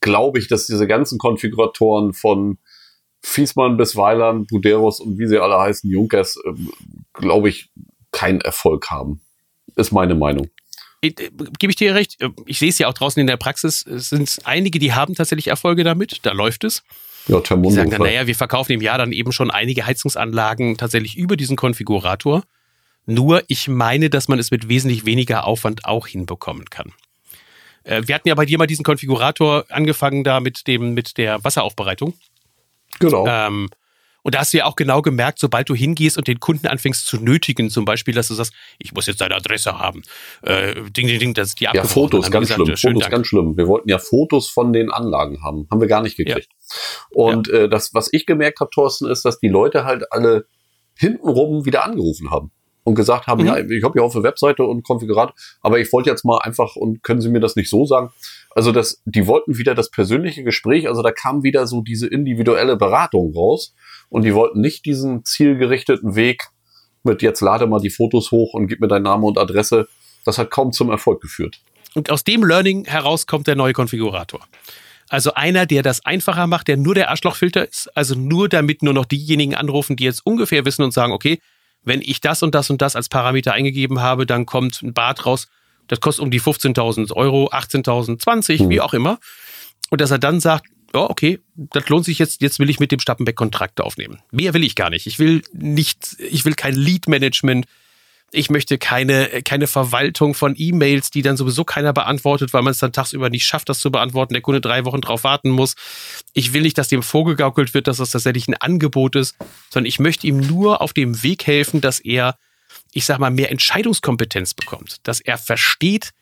[0.00, 2.58] glaube ich, dass diese ganzen Konfiguratoren von
[3.20, 6.52] Fiesmann bis Weiland, Buderos und wie sie alle heißen, Junkers, äh,
[7.14, 7.72] glaube ich,
[8.12, 9.20] keinen Erfolg haben.
[9.74, 10.50] Ist meine Meinung.
[11.02, 11.10] Äh,
[11.58, 12.16] gebe ich dir recht.
[12.46, 13.86] Ich sehe es ja auch draußen in der Praxis.
[13.86, 16.20] Es sind einige, die haben tatsächlich Erfolge damit.
[16.22, 16.82] Da läuft es.
[17.28, 17.70] Ja, Thermondo.
[17.70, 21.36] Die sagen dann, naja, wir verkaufen im Jahr dann eben schon einige Heizungsanlagen tatsächlich über
[21.36, 22.42] diesen Konfigurator.
[23.06, 26.92] Nur ich meine, dass man es mit wesentlich weniger Aufwand auch hinbekommen kann.
[27.84, 31.42] Äh, wir hatten ja bei dir mal diesen Konfigurator angefangen da mit dem, mit der
[31.42, 32.14] Wasseraufbereitung.
[32.98, 33.26] Genau.
[33.26, 33.68] Ähm,
[34.22, 37.06] und da hast du ja auch genau gemerkt, sobald du hingehst und den Kunden anfängst
[37.06, 40.02] zu nötigen, zum Beispiel, dass du sagst, ich muss jetzt deine Adresse haben.
[40.42, 42.94] Äh, ding, ding, ding, das die Ja, Fotos, ganz gesagt, schlimm.
[42.94, 43.12] Fotos, Dank.
[43.12, 43.56] ganz schlimm.
[43.56, 45.66] Wir wollten ja Fotos von den Anlagen haben.
[45.70, 46.48] Haben wir gar nicht gekriegt.
[46.50, 46.76] Ja.
[47.10, 47.54] Und ja.
[47.54, 50.46] Äh, das, was ich gemerkt habe, Thorsten, ist, dass die Leute halt alle
[50.94, 52.52] hintenrum wieder angerufen haben
[52.84, 53.48] und gesagt haben, mhm.
[53.48, 56.76] ja, ich habe ja auf der Webseite und Konfigurat, aber ich wollte jetzt mal einfach
[56.76, 58.10] und können Sie mir das nicht so sagen?
[58.50, 62.76] Also das, die wollten wieder das persönliche Gespräch, also da kam wieder so diese individuelle
[62.76, 63.74] Beratung raus
[64.08, 66.48] und die wollten nicht diesen zielgerichteten Weg
[67.04, 69.88] mit jetzt lade mal die Fotos hoch und gib mir deinen Namen und Adresse.
[70.24, 71.60] Das hat kaum zum Erfolg geführt.
[71.94, 74.40] Und aus dem Learning heraus kommt der neue Konfigurator.
[75.08, 78.94] Also einer, der das einfacher macht, der nur der Arschlochfilter ist, also nur damit nur
[78.94, 81.40] noch diejenigen anrufen, die jetzt ungefähr wissen und sagen, okay,
[81.84, 85.26] wenn ich das und das und das als Parameter eingegeben habe, dann kommt ein Bad
[85.26, 85.48] raus,
[85.88, 88.68] das kostet um die 15.000 Euro, 18.000, 20, hm.
[88.70, 89.18] wie auch immer.
[89.90, 92.92] Und dass er dann sagt, ja, okay, das lohnt sich jetzt, jetzt will ich mit
[92.92, 94.20] dem Stappenbeck Kontrakt aufnehmen.
[94.30, 95.06] Mehr will ich gar nicht.
[95.06, 97.66] Ich will nicht, ich will kein Lead-Management.
[98.34, 102.78] Ich möchte keine, keine Verwaltung von E-Mails, die dann sowieso keiner beantwortet, weil man es
[102.78, 105.74] dann tagsüber nicht schafft, das zu beantworten, der Kunde drei Wochen drauf warten muss.
[106.32, 109.36] Ich will nicht, dass dem vorgegaukelt wird, dass das tatsächlich ein Angebot ist,
[109.70, 112.38] sondern ich möchte ihm nur auf dem Weg helfen, dass er,
[112.92, 116.12] ich sag mal, mehr Entscheidungskompetenz bekommt, dass er versteht,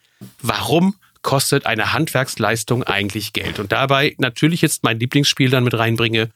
[0.42, 3.58] warum kostet eine Handwerksleistung eigentlich Geld?
[3.58, 6.30] Und dabei natürlich jetzt mein Lieblingsspiel dann mit reinbringe,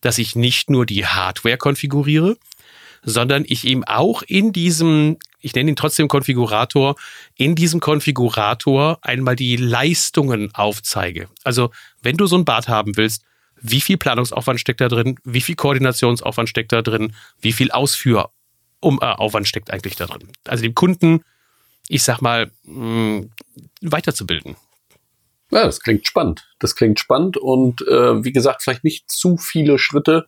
[0.00, 2.36] dass ich nicht nur die Hardware konfiguriere,
[3.08, 6.96] sondern ich ihm auch in diesem, ich nenne ihn trotzdem Konfigurator,
[7.36, 11.28] in diesem Konfigurator einmal die Leistungen aufzeige.
[11.44, 11.70] Also
[12.02, 13.24] wenn du so ein Bad haben willst,
[13.60, 19.46] wie viel Planungsaufwand steckt da drin, wie viel Koordinationsaufwand steckt da drin, wie viel Ausführaufwand
[19.46, 20.28] äh, steckt eigentlich da drin.
[20.44, 21.22] Also dem Kunden
[21.88, 23.30] ich sag mal, mh, mm,
[23.80, 24.56] weiterzubilden.
[25.50, 26.46] Ja, das klingt spannend.
[26.58, 30.26] Das klingt spannend und äh, wie gesagt, vielleicht nicht zu viele Schritte,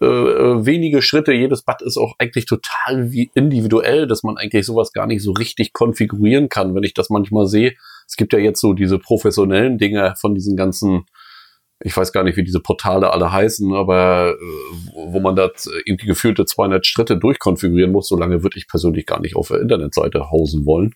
[0.00, 1.32] äh, äh wenige Schritte.
[1.32, 5.32] Jedes Bad ist auch eigentlich total wie individuell, dass man eigentlich sowas gar nicht so
[5.32, 7.74] richtig konfigurieren kann, wenn ich das manchmal sehe.
[8.06, 11.06] Es gibt ja jetzt so diese professionellen Dinge von diesen ganzen
[11.80, 15.50] ich weiß gar nicht, wie diese Portale alle heißen, aber äh, wo man da
[15.84, 19.60] irgendwie gefühlte 200 Schritte durchkonfigurieren muss, so lange würde ich persönlich gar nicht auf der
[19.60, 20.94] Internetseite hausen wollen.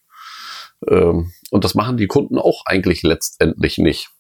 [0.89, 4.11] Ähm, und das machen die Kunden auch eigentlich letztendlich nicht.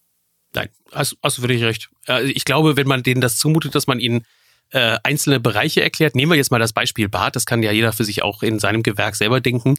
[0.54, 1.90] Nein, hast, hast du wirklich recht.
[2.34, 4.24] Ich glaube, wenn man denen das zumutet, dass man ihnen
[4.72, 7.92] äh, einzelne Bereiche erklärt, nehmen wir jetzt mal das Beispiel Bad, das kann ja jeder
[7.92, 9.76] für sich auch in seinem Gewerk selber denken,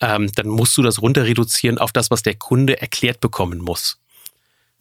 [0.00, 3.98] ähm, dann musst du das runter reduzieren auf das, was der Kunde erklärt bekommen muss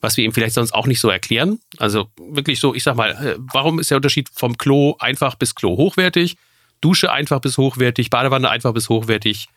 [0.02, 1.60] was wir ihm vielleicht sonst auch nicht so erklären.
[1.78, 5.56] Also wirklich so, ich sag mal, äh, warum ist der Unterschied vom Klo einfach bis
[5.56, 6.38] Klo hochwertig,
[6.82, 9.48] Dusche einfach bis hochwertig, Badewanne einfach bis hochwertig,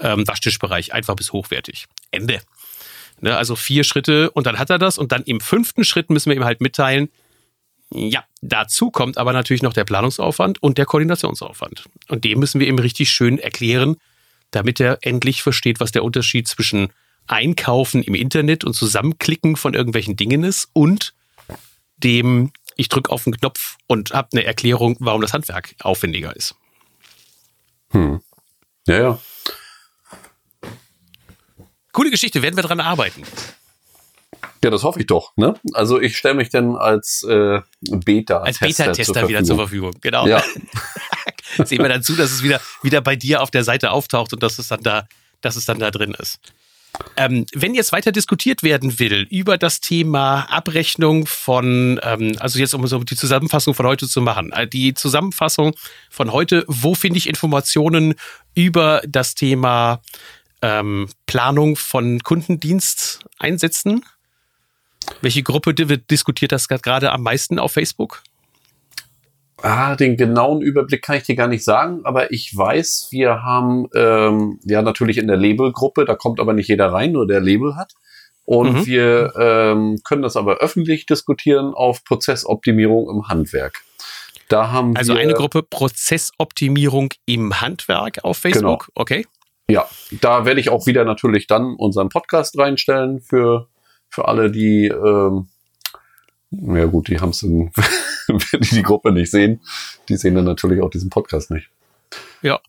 [0.00, 1.86] ähm, Waschtischbereich einfach bis hochwertig.
[2.10, 2.40] Ende.
[3.20, 6.30] Ne, also vier Schritte und dann hat er das und dann im fünften Schritt müssen
[6.30, 7.10] wir ihm halt mitteilen,
[7.92, 11.84] ja, dazu kommt aber natürlich noch der Planungsaufwand und der Koordinationsaufwand.
[12.08, 13.96] Und dem müssen wir ihm richtig schön erklären,
[14.52, 16.92] damit er endlich versteht, was der Unterschied zwischen
[17.26, 21.14] Einkaufen im Internet und Zusammenklicken von irgendwelchen Dingen ist und
[21.96, 26.54] dem, ich drücke auf den Knopf und habe eine Erklärung, warum das Handwerk aufwendiger ist.
[27.90, 28.20] Hm.
[28.86, 29.20] Ja, ja.
[31.92, 33.22] Coole Geschichte, werden wir dran arbeiten.
[34.62, 35.32] Ja, das hoffe ich doch.
[35.36, 35.54] Ne?
[35.72, 39.92] Also ich stelle mich dann als äh, Beta-Tester als Beta-Tester wieder zur Verfügung.
[40.00, 40.26] Genau.
[40.26, 40.42] Ja.
[41.64, 44.42] Sehen wir dann zu, dass es wieder wieder bei dir auf der Seite auftaucht und
[44.42, 45.06] dass es dann da,
[45.40, 46.38] dass es dann da drin ist.
[47.16, 52.74] Ähm, wenn jetzt weiter diskutiert werden will über das Thema Abrechnung von, ähm, also jetzt
[52.74, 55.74] um so die Zusammenfassung von heute zu machen, äh, die Zusammenfassung
[56.10, 58.14] von heute, wo finde ich Informationen
[58.54, 60.02] über das Thema
[60.62, 64.04] ähm, Planung von Kundendiensteinsätzen?
[65.22, 68.22] Welche Gruppe diskutiert das gerade am meisten auf Facebook?
[69.62, 73.88] Ah, den genauen Überblick kann ich dir gar nicht sagen, aber ich weiß, wir haben
[73.94, 77.76] ähm, ja natürlich in der Labelgruppe, da kommt aber nicht jeder rein, nur der Label
[77.76, 77.92] hat.
[78.46, 78.86] Und mhm.
[78.86, 83.82] wir ähm, können das aber öffentlich diskutieren auf Prozessoptimierung im Handwerk.
[84.48, 89.00] Da haben also wir, eine Gruppe Prozessoptimierung im Handwerk auf Facebook, genau.
[89.00, 89.26] okay?
[89.70, 89.88] Ja,
[90.20, 93.68] da werde ich auch wieder natürlich dann unseren Podcast reinstellen für,
[94.10, 95.48] für alle, die ähm,
[96.50, 97.70] ja gut, die haben es, die
[98.60, 99.60] die Gruppe nicht sehen,
[100.08, 101.68] die sehen dann natürlich auch diesen Podcast nicht.
[102.42, 102.60] Ja.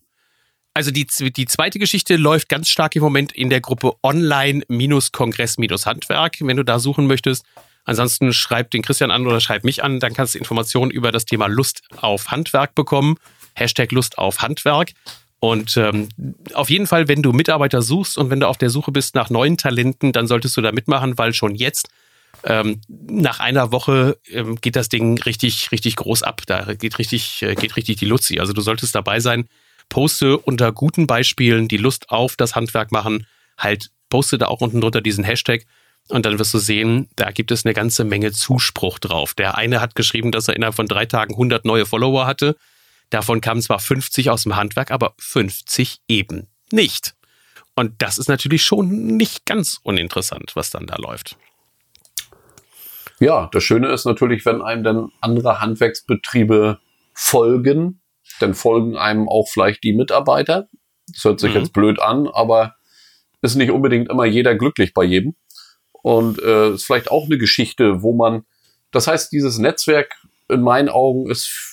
[0.74, 6.56] Also die, die zweite Geschichte läuft ganz stark im Moment in der Gruppe Online-Kongress-Handwerk, wenn
[6.56, 7.44] du da suchen möchtest.
[7.84, 11.26] Ansonsten schreib den Christian an oder schreib mich an, dann kannst du Informationen über das
[11.26, 13.16] Thema Lust auf Handwerk bekommen.
[13.54, 14.92] Hashtag Lust auf Handwerk.
[15.44, 16.08] Und ähm,
[16.54, 19.28] auf jeden Fall, wenn du Mitarbeiter suchst und wenn du auf der Suche bist nach
[19.28, 21.88] neuen Talenten, dann solltest du da mitmachen, weil schon jetzt
[22.44, 26.42] ähm, nach einer Woche ähm, geht das Ding richtig, richtig groß ab.
[26.46, 28.38] Da geht richtig, äh, geht richtig die Luzi.
[28.38, 29.48] Also du solltest dabei sein.
[29.88, 33.26] Poste unter guten Beispielen, die Lust auf das Handwerk machen,
[33.58, 35.64] halt poste da auch unten drunter diesen Hashtag.
[36.06, 39.34] Und dann wirst du sehen, da gibt es eine ganze Menge Zuspruch drauf.
[39.34, 42.54] Der eine hat geschrieben, dass er innerhalb von drei Tagen 100 neue Follower hatte.
[43.12, 47.14] Davon kamen zwar 50 aus dem Handwerk, aber 50 eben nicht.
[47.76, 51.36] Und das ist natürlich schon nicht ganz uninteressant, was dann da läuft.
[53.20, 56.80] Ja, das Schöne ist natürlich, wenn einem dann andere Handwerksbetriebe
[57.12, 58.00] folgen,
[58.40, 60.70] dann folgen einem auch vielleicht die Mitarbeiter.
[61.06, 61.60] Das hört sich mhm.
[61.60, 62.76] jetzt blöd an, aber
[63.42, 65.36] ist nicht unbedingt immer jeder glücklich bei jedem.
[65.92, 68.46] Und äh, ist vielleicht auch eine Geschichte, wo man,
[68.90, 70.16] das heißt, dieses Netzwerk
[70.48, 71.71] in meinen Augen ist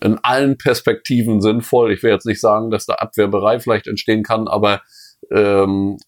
[0.00, 1.92] in allen Perspektiven sinnvoll.
[1.92, 4.82] Ich will jetzt nicht sagen, dass da Abwehrberei vielleicht entstehen kann, aber
[5.30, 5.98] ähm,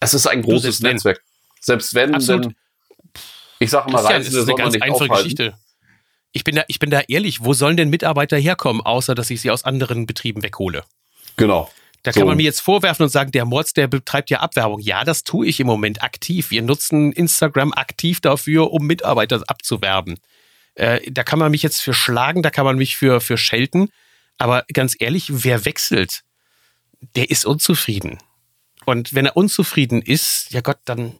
[0.00, 1.22] es ist ein großes Netzwerk.
[1.60, 2.46] Selbst wenn, Absolut.
[2.46, 2.54] denn
[3.58, 5.14] Ich sage mal, Reisende das ist eine ganz einfache aufhalten.
[5.16, 5.54] Geschichte.
[6.32, 9.40] Ich bin, da, ich bin da ehrlich, wo sollen denn Mitarbeiter herkommen, außer dass ich
[9.40, 10.84] sie aus anderen Betrieben weghole?
[11.36, 11.70] Genau.
[12.02, 12.20] Da so.
[12.20, 14.78] kann man mir jetzt vorwerfen und sagen, der Mords, der betreibt ja Abwerbung.
[14.80, 16.50] Ja, das tue ich im Moment aktiv.
[16.50, 20.20] Wir nutzen Instagram aktiv dafür, um Mitarbeiter abzuwerben.
[20.78, 23.90] Äh, da kann man mich jetzt für schlagen, da kann man mich für, für schelten.
[24.38, 26.22] Aber ganz ehrlich, wer wechselt,
[27.16, 28.18] der ist unzufrieden.
[28.86, 31.14] Und wenn er unzufrieden ist, ja Gott, dann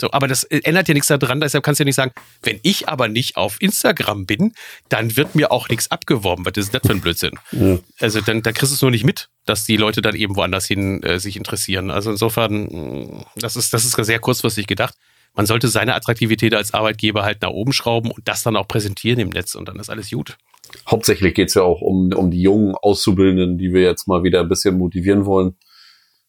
[0.00, 2.88] so, aber das ändert ja nichts daran, deshalb kannst du ja nicht sagen, wenn ich
[2.88, 4.52] aber nicht auf Instagram bin,
[4.88, 6.44] dann wird mir auch nichts abgeworben.
[6.44, 7.32] Was ist das für ein Blödsinn?
[7.50, 7.78] Ja.
[7.98, 10.66] Also dann, dann kriegst du es nur nicht mit, dass die Leute dann eben woanders
[10.66, 11.90] hin äh, sich interessieren.
[11.90, 14.94] Also insofern, mm, das ist, das ist sehr kurzfristig gedacht.
[15.34, 19.20] Man sollte seine Attraktivität als Arbeitgeber halt nach oben schrauben und das dann auch präsentieren
[19.20, 20.36] im Netz und dann ist alles gut.
[20.88, 24.48] Hauptsächlich geht's ja auch um, um die jungen Auszubildenden, die wir jetzt mal wieder ein
[24.48, 25.56] bisschen motivieren wollen.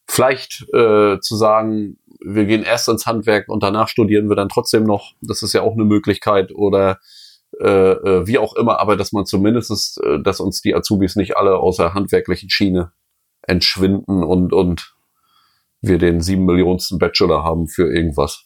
[0.08, 4.84] Vielleicht äh, zu sagen, wir gehen erst ins Handwerk und danach studieren wir dann trotzdem
[4.84, 5.14] noch.
[5.22, 7.00] Das ist ja auch eine Möglichkeit oder
[7.60, 11.38] äh, äh, wie auch immer, aber dass man zumindest, äh, dass uns die Azubis nicht
[11.38, 12.92] alle aus der handwerklichen Schiene
[13.42, 14.96] entschwinden und, und
[15.82, 18.46] wir den sieben Millionensten Bachelor haben für irgendwas.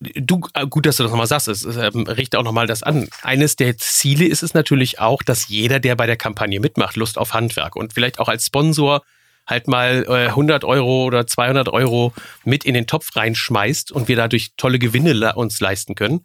[0.00, 3.08] Du, äh, gut, dass du das nochmal sagst, es ähm, richte auch nochmal das an.
[3.22, 7.18] Eines der Ziele ist es natürlich auch, dass jeder, der bei der Kampagne mitmacht, Lust
[7.18, 9.02] auf Handwerk und vielleicht auch als Sponsor
[9.46, 12.14] halt mal äh, 100 Euro oder 200 Euro
[12.44, 16.24] mit in den Topf reinschmeißt und wir dadurch tolle Gewinne uns leisten können,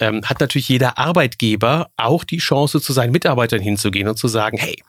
[0.00, 4.58] ähm, hat natürlich jeder Arbeitgeber auch die Chance, zu seinen Mitarbeitern hinzugehen und zu sagen,
[4.58, 4.82] hey,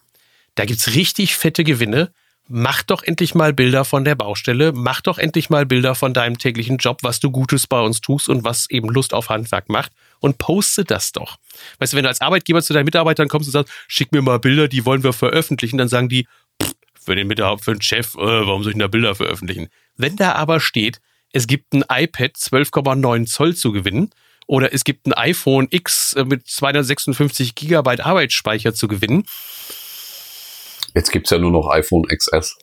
[0.56, 2.12] da gibt's richtig fette Gewinne,
[2.50, 6.38] mach doch endlich mal Bilder von der Baustelle, mach doch endlich mal Bilder von deinem
[6.38, 9.92] täglichen Job, was du Gutes bei uns tust und was eben Lust auf Handwerk macht
[10.20, 11.38] und poste das doch.
[11.78, 14.40] Weißt du, wenn du als Arbeitgeber zu deinen Mitarbeitern kommst und sagst, schick mir mal
[14.40, 16.28] Bilder, die wollen wir veröffentlichen, dann sagen die,
[17.00, 19.70] für den Mitarbeiter, für den Chef, äh, warum soll ich denn da Bilder veröffentlichen?
[19.96, 21.00] Wenn da aber steht,
[21.32, 24.10] es gibt ein iPad 12,9 Zoll zu gewinnen
[24.48, 29.26] oder es gibt ein iPhone X äh, mit 256 Gigabyte Arbeitsspeicher zu gewinnen.
[30.96, 32.58] Jetzt gibt's ja nur noch iPhone XS.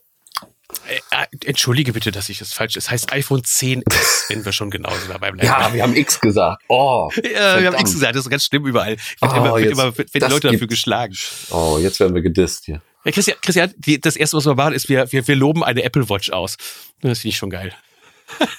[0.89, 2.77] Äh, äh, entschuldige bitte, dass ich das falsch.
[2.77, 3.85] Es heißt iPhone 10S,
[4.29, 5.47] wenn wir schon genauso dabei bleiben.
[5.47, 6.63] Ja, wir haben X gesagt.
[6.69, 8.17] Oh, ja, wir haben X gesagt.
[8.17, 8.95] Das ist ganz schlimm überall.
[8.95, 11.15] Ich oh, immer, jetzt, immer, werden die Leute dafür geschlagen.
[11.51, 12.83] Oh, jetzt werden wir gedisst hier.
[13.05, 15.83] Ja, Christian, Christian die, das erste, was wir machen, ist, wir, wir, wir loben eine
[15.85, 16.57] Apple Watch aus.
[17.01, 17.73] Das finde ich schon geil.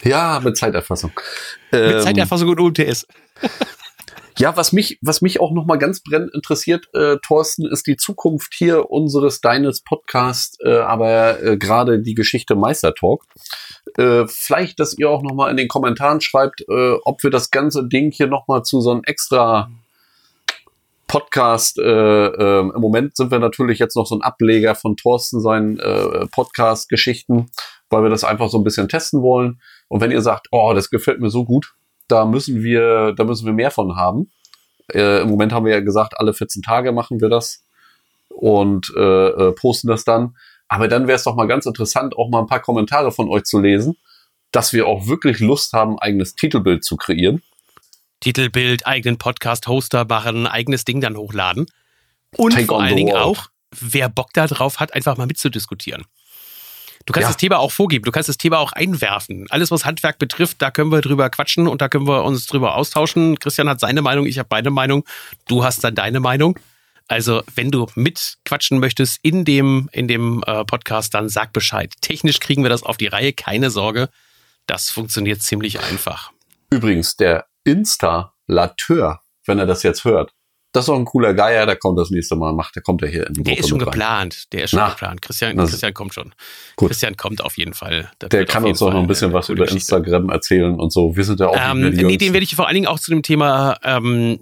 [0.03, 1.12] Ja, mit Zeiterfassung.
[1.71, 3.06] mit ähm, Zeiterfassung und UMTS.
[4.39, 8.54] Ja, was mich, was mich auch nochmal ganz brennend interessiert, äh, Thorsten, ist die Zukunft
[8.54, 13.23] hier unseres deines Podcast, äh, aber äh, gerade die Geschichte Meistertalk.
[13.97, 17.88] Äh, vielleicht, dass ihr auch nochmal in den Kommentaren schreibt, äh, ob wir das ganze
[17.88, 19.71] Ding hier nochmal zu so einem extra
[21.08, 25.41] Podcast, äh, äh, im Moment sind wir natürlich jetzt noch so ein Ableger von Thorsten
[25.41, 27.50] seinen äh, Podcast-Geschichten,
[27.89, 29.62] weil wir das einfach so ein bisschen testen wollen.
[29.88, 31.73] Und wenn ihr sagt, oh, das gefällt mir so gut,
[32.07, 34.31] da müssen wir, da müssen wir mehr von haben.
[34.93, 37.65] Äh, Im Moment haben wir ja gesagt, alle 14 Tage machen wir das
[38.29, 40.35] und äh, äh, posten das dann.
[40.67, 43.43] Aber dann wäre es doch mal ganz interessant, auch mal ein paar Kommentare von euch
[43.43, 43.97] zu lesen,
[44.51, 47.41] dass wir auch wirklich Lust haben, eigenes Titelbild zu kreieren.
[48.19, 51.67] Titelbild, eigenen Podcast-Hoster machen, eigenes Ding dann hochladen.
[52.35, 53.47] Und Take vor allen Dingen auch,
[53.79, 56.05] wer Bock da drauf hat, einfach mal mitzudiskutieren.
[57.07, 57.29] Du kannst ja.
[57.29, 59.47] das Thema auch vorgeben, du kannst das Thema auch einwerfen.
[59.49, 62.75] Alles, was Handwerk betrifft, da können wir drüber quatschen und da können wir uns drüber
[62.75, 63.39] austauschen.
[63.39, 65.05] Christian hat seine Meinung, ich habe meine Meinung,
[65.47, 66.59] du hast dann deine Meinung.
[67.07, 71.93] Also, wenn du mitquatschen möchtest in dem, in dem äh, Podcast, dann sag Bescheid.
[72.01, 74.09] Technisch kriegen wir das auf die Reihe, keine Sorge.
[74.65, 76.33] Das funktioniert ziemlich einfach.
[76.69, 80.33] Übrigens, der Installateur, wenn er das jetzt hört.
[80.77, 83.07] Das ist doch ein cooler Geier, der kommt das nächste Mal, macht, der kommt ja
[83.07, 85.23] hier in die Der Woche ist schon geplant, der ist schon Na, geplant.
[85.23, 86.35] Christian, Christian kommt schon.
[86.75, 86.89] Gut.
[86.89, 88.11] Christian kommt auf jeden Fall.
[88.19, 89.95] Das der kann uns doch noch ein bisschen was über Geschichte.
[89.95, 91.17] Instagram erzählen und so.
[91.17, 93.23] Wir sind ja auch ähm, Nee, den werde ich vor allen Dingen auch zu dem
[93.23, 94.37] Thema ähm,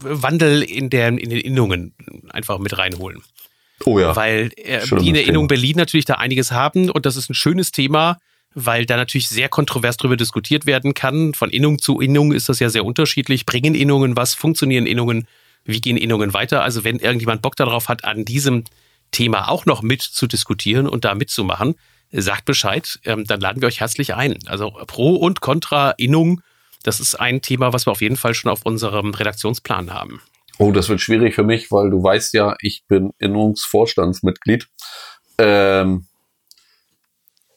[0.00, 1.92] Wandel in, der, in den Innungen
[2.30, 3.22] einfach mit reinholen.
[3.84, 4.16] Oh ja.
[4.16, 7.34] Weil äh, die in der Innung Berlin natürlich da einiges haben und das ist ein
[7.34, 8.18] schönes Thema
[8.54, 11.34] weil da natürlich sehr kontrovers darüber diskutiert werden kann.
[11.34, 13.46] Von Innung zu Innung ist das ja sehr unterschiedlich.
[13.46, 14.34] Bringen Innungen was?
[14.34, 15.26] Funktionieren Innungen?
[15.64, 16.62] Wie gehen Innungen weiter?
[16.62, 18.64] Also wenn irgendjemand Bock darauf hat, an diesem
[19.10, 21.74] Thema auch noch mit zu diskutieren und da mitzumachen,
[22.10, 24.38] sagt Bescheid, ähm, dann laden wir euch herzlich ein.
[24.46, 26.40] Also Pro und Contra Innung,
[26.82, 30.22] das ist ein Thema, was wir auf jeden Fall schon auf unserem Redaktionsplan haben.
[30.58, 34.68] Oh, das wird schwierig für mich, weil du weißt ja, ich bin Innungsvorstandsmitglied.
[35.38, 36.06] Ähm,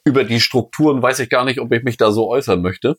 [0.04, 2.98] über die Strukturen weiß ich gar nicht, ob ich mich da so äußern möchte.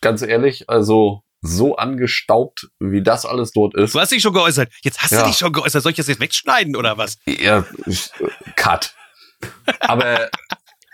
[0.00, 3.94] Ganz ehrlich, also so angestaubt, wie das alles dort ist.
[3.94, 4.70] Du hast dich schon geäußert.
[4.82, 5.22] Jetzt hast ja.
[5.22, 5.82] du dich schon geäußert.
[5.82, 7.18] Soll ich das jetzt wegschneiden oder was?
[7.26, 7.64] Ja,
[8.56, 8.94] cut.
[9.80, 10.28] Aber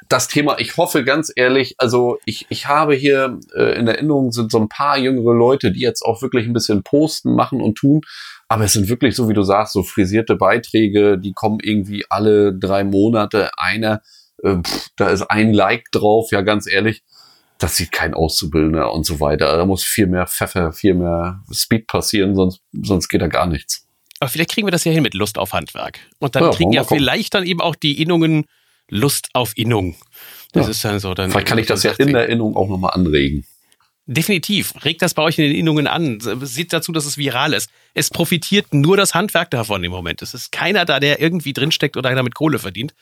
[0.09, 4.53] das Thema, ich hoffe ganz ehrlich, also ich, ich habe hier äh, in Erinnerung sind
[4.53, 8.03] so ein paar jüngere Leute, die jetzt auch wirklich ein bisschen posten, machen und tun.
[8.49, 12.57] Aber es sind wirklich, so wie du sagst, so frisierte Beiträge, die kommen irgendwie alle
[12.57, 13.51] drei Monate.
[13.57, 14.01] Einer,
[14.43, 17.03] äh, pff, da ist ein Like drauf, ja ganz ehrlich,
[17.59, 19.57] das sieht kein Auszubildender und so weiter.
[19.57, 23.87] Da muss viel mehr Pfeffer, viel mehr Speed passieren, sonst, sonst geht da gar nichts.
[24.21, 25.99] Aber vielleicht kriegen wir das ja hin mit Lust auf Handwerk.
[26.19, 28.47] Und dann Ja, kriegen ja vielleicht dann eben auch die Innungen
[28.89, 29.97] Lust auf Innung.
[30.53, 30.71] Das Ja.
[30.71, 31.13] ist dann so.
[31.15, 33.45] Dann Vielleicht kann ich das ja in der Erinnerung auch nochmal anregen.
[34.07, 34.73] Definitiv.
[34.85, 36.19] Regt das bei euch in den Innungen an.
[36.21, 37.71] Seht dazu, dass es viral ist.
[37.93, 40.23] Es profitiert nur das Handwerk davon im Moment.
[40.23, 42.95] Es ist keiner da, der irgendwie drinsteckt oder damit Kohle verdient.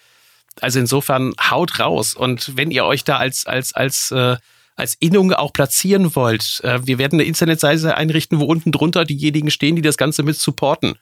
[0.61, 2.15] Also insofern haut raus.
[2.15, 4.37] Und wenn ihr euch da als, als, als, äh,
[4.77, 9.51] als Innung auch platzieren wollt, äh, wir werden eine Internetseite einrichten, wo unten drunter diejenigen
[9.51, 10.95] stehen, die das Ganze mit supporten.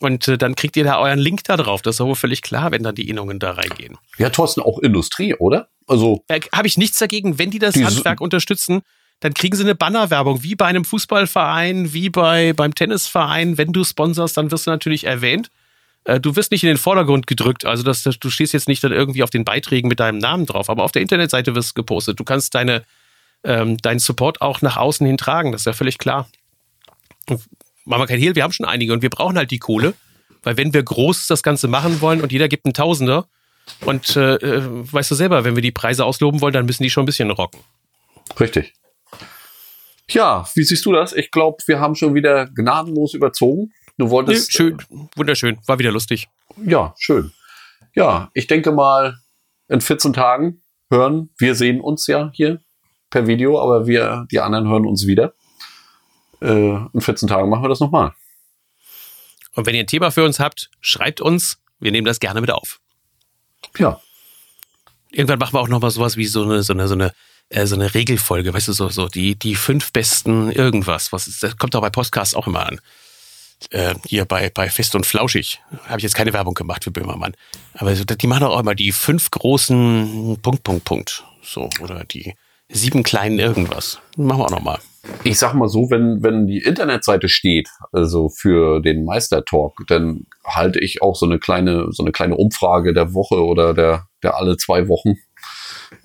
[0.00, 1.82] Und äh, dann kriegt ihr da euren Link da drauf.
[1.82, 3.96] Das ist aber völlig klar, wenn dann die Innungen da reingehen.
[4.18, 5.68] Ja, Thorsten, auch Industrie, oder?
[5.86, 8.82] Also, Äh, Habe ich nichts dagegen, wenn die das Die- Handwerk unterstützen,
[9.20, 13.58] dann kriegen sie eine Bannerwerbung, wie bei einem Fußballverein, wie bei beim Tennisverein.
[13.58, 15.50] Wenn du sponsorst, dann wirst du natürlich erwähnt.
[16.04, 18.82] Äh, Du wirst nicht in den Vordergrund gedrückt, also das, das, du stehst jetzt nicht
[18.82, 21.74] dann irgendwie auf den Beiträgen mit deinem Namen drauf, aber auf der Internetseite wirst du
[21.74, 22.18] gepostet.
[22.18, 22.84] Du kannst deine,
[23.44, 26.28] ähm, deinen Support auch nach außen hin tragen, das ist ja völlig klar.
[27.28, 29.94] Machen wir kein Hehl, wir haben schon einige und wir brauchen halt die Kohle,
[30.42, 33.26] weil wenn wir groß das Ganze machen wollen und jeder gibt einen Tausender
[33.82, 36.90] und äh, äh, weißt du selber, wenn wir die Preise ausloben wollen, dann müssen die
[36.90, 37.60] schon ein bisschen rocken.
[38.38, 38.74] richtig.
[40.12, 41.12] Ja, wie siehst du das?
[41.12, 43.72] Ich glaube, wir haben schon wieder gnadenlos überzogen.
[44.00, 44.52] Du Nee, wolltest.
[44.52, 44.78] schön,
[45.14, 46.28] wunderschön, war wieder lustig.
[46.64, 47.32] Ja, schön.
[47.94, 49.18] Ja, ich denke mal,
[49.68, 52.60] in 14 Tagen hören, wir sehen uns ja hier
[53.10, 55.34] per Video, aber wir, die anderen hören uns wieder.
[56.40, 58.14] Äh, in 14 Tagen machen wir das nochmal.
[59.54, 62.50] Und wenn ihr ein Thema für uns habt, schreibt uns, wir nehmen das gerne mit
[62.50, 62.80] auf.
[63.78, 64.00] Ja,
[65.12, 67.12] Irgendwann machen wir auch noch mal sowas wie so eine, so eine, so eine,
[67.48, 71.12] äh, so eine Regelfolge, weißt du, so, so die, die fünf besten irgendwas.
[71.12, 72.80] Was ist, das kommt auch bei Podcasts auch immer an.
[73.70, 77.34] Äh, hier bei, bei Fest und Flauschig habe ich jetzt keine Werbung gemacht für Böhmermann.
[77.74, 81.24] Aber so, die machen auch immer die fünf großen Punkt, Punkt, Punkt.
[81.42, 82.34] So, oder die
[82.68, 84.00] sieben kleinen irgendwas.
[84.16, 84.78] Machen wir auch noch mal.
[85.24, 90.78] ich sag mal so, wenn, wenn die Internetseite steht, also für den Meistertalk, dann halte
[90.78, 94.56] ich auch so eine kleine, so eine kleine Umfrage der Woche oder der, der alle
[94.56, 95.14] zwei Wochen.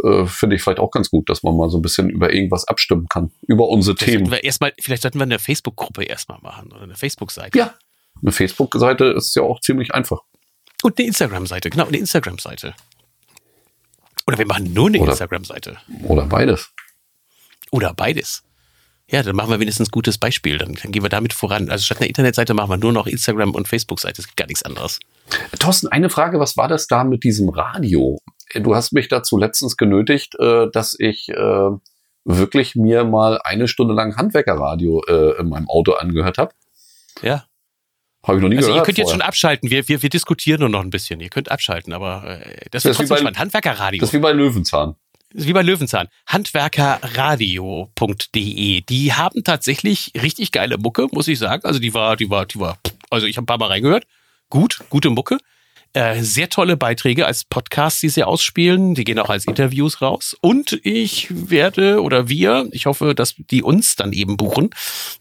[0.04, 2.68] Äh, Finde ich vielleicht auch ganz gut, dass man mal so ein bisschen über irgendwas
[2.68, 3.32] abstimmen kann.
[3.48, 4.32] Über unsere Vielleicht sollten Themen.
[4.32, 7.58] wir erstmal, vielleicht sollten wir eine Facebook-Gruppe erstmal machen oder eine Facebook-Seite.
[7.58, 7.74] Ja.
[8.22, 10.22] Eine Facebook-Seite ist ja auch ziemlich einfach.
[10.84, 12.74] Und eine Instagram-Seite, genau, eine Instagram-Seite.
[14.28, 15.78] Oder wir machen nur eine Instagram-Seite.
[16.04, 16.72] Oder beides.
[17.72, 18.44] Oder beides.
[19.10, 20.58] Ja, dann machen wir wenigstens ein gutes Beispiel.
[20.58, 21.70] Dann, dann gehen wir damit voran.
[21.70, 24.22] Also statt einer Internetseite machen wir nur noch Instagram und Facebook-Seite.
[24.22, 25.00] Es gibt gar nichts anderes.
[25.60, 28.20] Thorsten, eine Frage, was war das da mit diesem Radio?
[28.54, 31.70] Du hast mich dazu letztens genötigt, äh, dass ich äh,
[32.26, 36.54] wirklich mir mal eine Stunde lang Handwerkerradio äh, in meinem Auto angehört habe.
[37.22, 37.46] Ja.
[38.26, 38.84] Habe ich noch nie Also gehört.
[38.84, 39.28] ihr könnt jetzt schon vorher.
[39.30, 39.70] abschalten.
[39.70, 41.20] Wir, wir, wir diskutieren nur noch ein bisschen.
[41.20, 43.40] Ihr könnt abschalten, aber äh, das Das ist wie trotzdem bei- spannend.
[43.40, 44.00] Handwerkerradio.
[44.00, 44.96] das ist wie bei Löwenzahn.
[45.32, 46.08] Das ist wie bei Löwenzahn.
[46.28, 48.82] Handwerkerradio.de.
[48.82, 51.66] Die haben tatsächlich richtig geile Mucke, muss ich sagen.
[51.66, 52.78] Also die war, die war, die war,
[53.10, 54.06] also ich habe ein paar Mal reingehört.
[54.50, 55.38] Gut, gute Mucke.
[55.96, 58.96] Äh, sehr tolle Beiträge als Podcast, die sie ausspielen.
[58.96, 60.36] Die gehen auch als Interviews raus.
[60.42, 64.72] Und ich werde oder wir, ich hoffe, dass die uns dann eben buchen.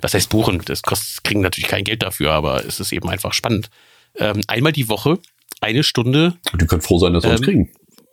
[0.00, 0.60] Was heißt buchen?
[0.64, 3.70] Das kostet, kriegen natürlich kein Geld dafür, aber es ist eben einfach spannend.
[4.16, 5.20] Ähm, einmal die Woche
[5.60, 7.70] eine Stunde Die können froh sein, dass wir uns Ähm, kriegen.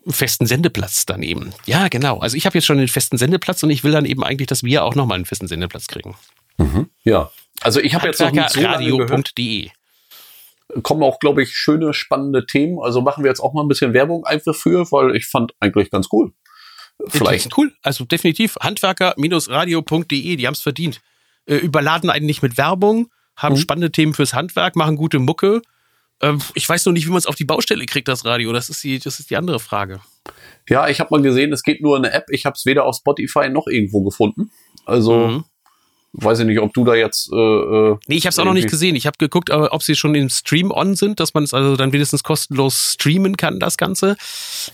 [0.07, 1.53] festen Sendeplatz dann eben.
[1.65, 2.19] Ja, genau.
[2.19, 4.63] Also ich habe jetzt schon den festen Sendeplatz und ich will dann eben eigentlich, dass
[4.63, 6.15] wir auch nochmal einen festen Sendeplatz kriegen.
[7.03, 7.31] Ja.
[7.61, 8.61] Also ich habe jetzt noch nicht so.
[8.61, 9.71] Handwerkerradio.de.
[10.83, 12.79] Kommen auch, glaube ich, schöne, spannende Themen.
[12.79, 15.89] Also machen wir jetzt auch mal ein bisschen Werbung einfach für, weil ich fand eigentlich
[15.91, 16.31] ganz cool.
[17.07, 17.57] Vielleicht.
[17.57, 17.73] Cool.
[17.81, 18.57] Also definitiv.
[18.61, 20.35] Handwerker-radio.de.
[20.35, 21.01] Die haben es verdient.
[21.45, 23.59] Äh, überladen einen nicht mit Werbung, haben Mhm.
[23.59, 25.61] spannende Themen fürs Handwerk, machen gute Mucke.
[26.21, 28.53] Ähm, ich weiß noch nicht, wie man es auf die Baustelle kriegt, das Radio.
[28.53, 30.01] Das ist die, das ist die andere Frage.
[30.69, 32.25] Ja, ich habe mal gesehen, es geht nur in eine App.
[32.29, 34.51] Ich habe es weder auf Spotify noch irgendwo gefunden.
[34.85, 35.43] Also Mhm.
[36.13, 37.31] Weiß ich nicht, ob du da jetzt.
[37.31, 38.95] Äh, äh, Nee, ich habe es auch noch nicht gesehen.
[38.95, 41.93] Ich habe geguckt, ob sie schon im Stream on sind, dass man es also dann
[41.93, 44.17] wenigstens kostenlos streamen kann, das Ganze.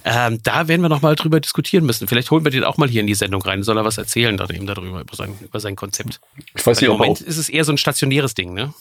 [0.04, 2.08] Ähm, da werden wir noch mal drüber diskutieren müssen.
[2.08, 3.64] Vielleicht holen wir den auch mal hier in die Sendung rein.
[3.64, 6.20] Soll er was erzählen dann eben darüber, über sein, über sein Konzept.
[6.56, 8.74] ich weiß nicht, Im Moment ist es eher so ein stationäres Ding, ne?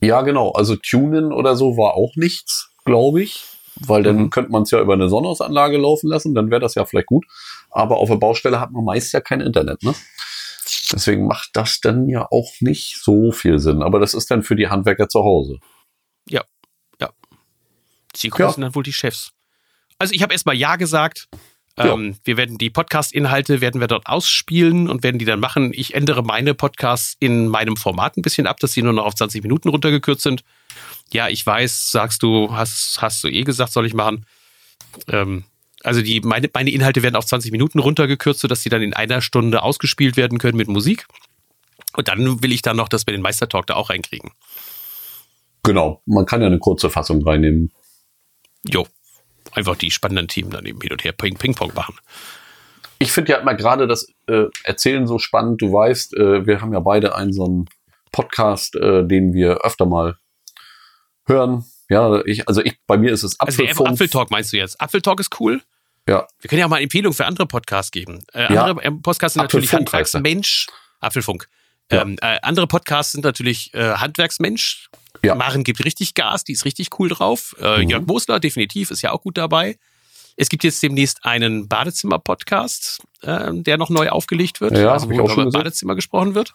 [0.00, 0.52] Ja, genau.
[0.52, 3.44] Also Tunen oder so war auch nichts, glaube ich.
[3.80, 4.30] Weil dann Mhm.
[4.30, 7.24] könnte man es ja über eine Sonnenausanlage laufen lassen, dann wäre das ja vielleicht gut.
[7.70, 9.94] Aber auf der Baustelle hat man meist ja kein Internet, ne?
[10.92, 13.82] Deswegen macht das dann ja auch nicht so viel Sinn.
[13.82, 15.58] Aber das ist dann für die Handwerker zu Hause.
[18.16, 18.50] Die Ja.
[18.50, 19.32] sind dann wohl die Chefs.
[19.98, 21.28] Also ich habe erstmal Ja gesagt.
[21.76, 25.70] Ähm, wir werden die Podcast-Inhalte werden wir dort ausspielen und werden die dann machen.
[25.72, 29.14] Ich ändere meine Podcasts in meinem Format ein bisschen ab, dass sie nur noch auf
[29.14, 30.42] 20 Minuten runtergekürzt sind.
[31.12, 34.26] Ja, ich weiß, sagst du, hast, hast du eh gesagt, soll ich machen.
[35.06, 35.44] Ähm,
[35.84, 39.20] also die, meine, meine Inhalte werden auf 20 Minuten runtergekürzt, sodass sie dann in einer
[39.20, 41.06] Stunde ausgespielt werden können mit Musik.
[41.96, 44.30] Und dann will ich dann noch, dass wir den Meistertalk da auch reinkriegen.
[45.62, 47.72] Genau, man kann ja eine kurze Fassung reinnehmen.
[48.66, 48.86] Jo,
[49.52, 51.96] einfach die spannenden Themen dann eben hin und her Ping-Pong machen.
[52.98, 55.62] Ich finde ja immer gerade das äh, Erzählen so spannend.
[55.62, 57.68] Du weißt, äh, wir haben ja beide einen so einen
[58.10, 60.18] Podcast, äh, den wir öfter mal
[61.26, 61.64] hören.
[61.88, 63.68] Ja, ich, also ich, bei mir ist es Apfelfunk.
[63.70, 64.80] Also Apfeltalk meinst du jetzt?
[64.80, 65.62] Apfeltalk ist cool.
[66.08, 66.26] Ja.
[66.40, 68.24] Wir können ja auch mal Empfehlungen für andere Podcasts geben.
[68.32, 68.64] Äh, Ja.
[68.64, 69.98] andere ähm, Podcasts sind natürlich Apfelfunk er.
[69.98, 70.66] Handwerksmensch.
[71.00, 71.48] Apfelfunk.
[71.90, 72.02] Ja.
[72.02, 74.88] Ähm, äh, andere Podcasts sind natürlich äh, Handwerksmensch.
[75.22, 75.34] Ja.
[75.34, 77.56] Maren gibt richtig Gas, die ist richtig cool drauf.
[77.60, 77.90] Äh, Mhm.
[77.90, 79.78] Jörg Mosler definitiv ist ja auch gut dabei.
[80.36, 85.12] Es gibt jetzt demnächst einen Badezimmer-Podcast, äh, der noch neu aufgelegt wird, Ja, also wo
[85.12, 85.50] über.
[85.50, 86.54] Badezimmer gesprochen wird.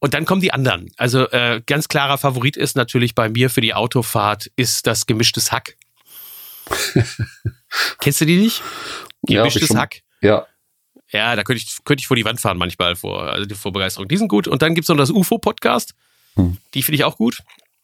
[0.00, 0.90] Und dann kommen die anderen.
[0.96, 5.50] Also äh, ganz klarer Favorit ist natürlich bei mir für die Autofahrt ist das gemischtes
[5.52, 5.76] Hack.
[8.00, 8.62] Kennst du die nicht?
[9.26, 9.78] Ja, ich Gemischtes schon.
[9.78, 10.00] Hack.
[10.20, 10.46] Ja,
[11.10, 13.72] Ja, da könnte ich, könnte ich vor die Wand fahren manchmal vor, also die vor
[13.72, 14.08] Begeisterung.
[14.08, 14.48] Die sind gut.
[14.48, 15.94] Und dann gibt's noch das UFO-Podcast.
[16.36, 16.56] Hm.
[16.74, 17.38] Die finde ich auch gut.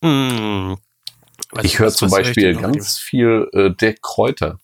[0.04, 0.76] Hm.
[1.52, 2.62] Was- ich höre zum hör ich Beispiel noch?
[2.62, 4.58] ganz viel äh, Dirk Kräuter.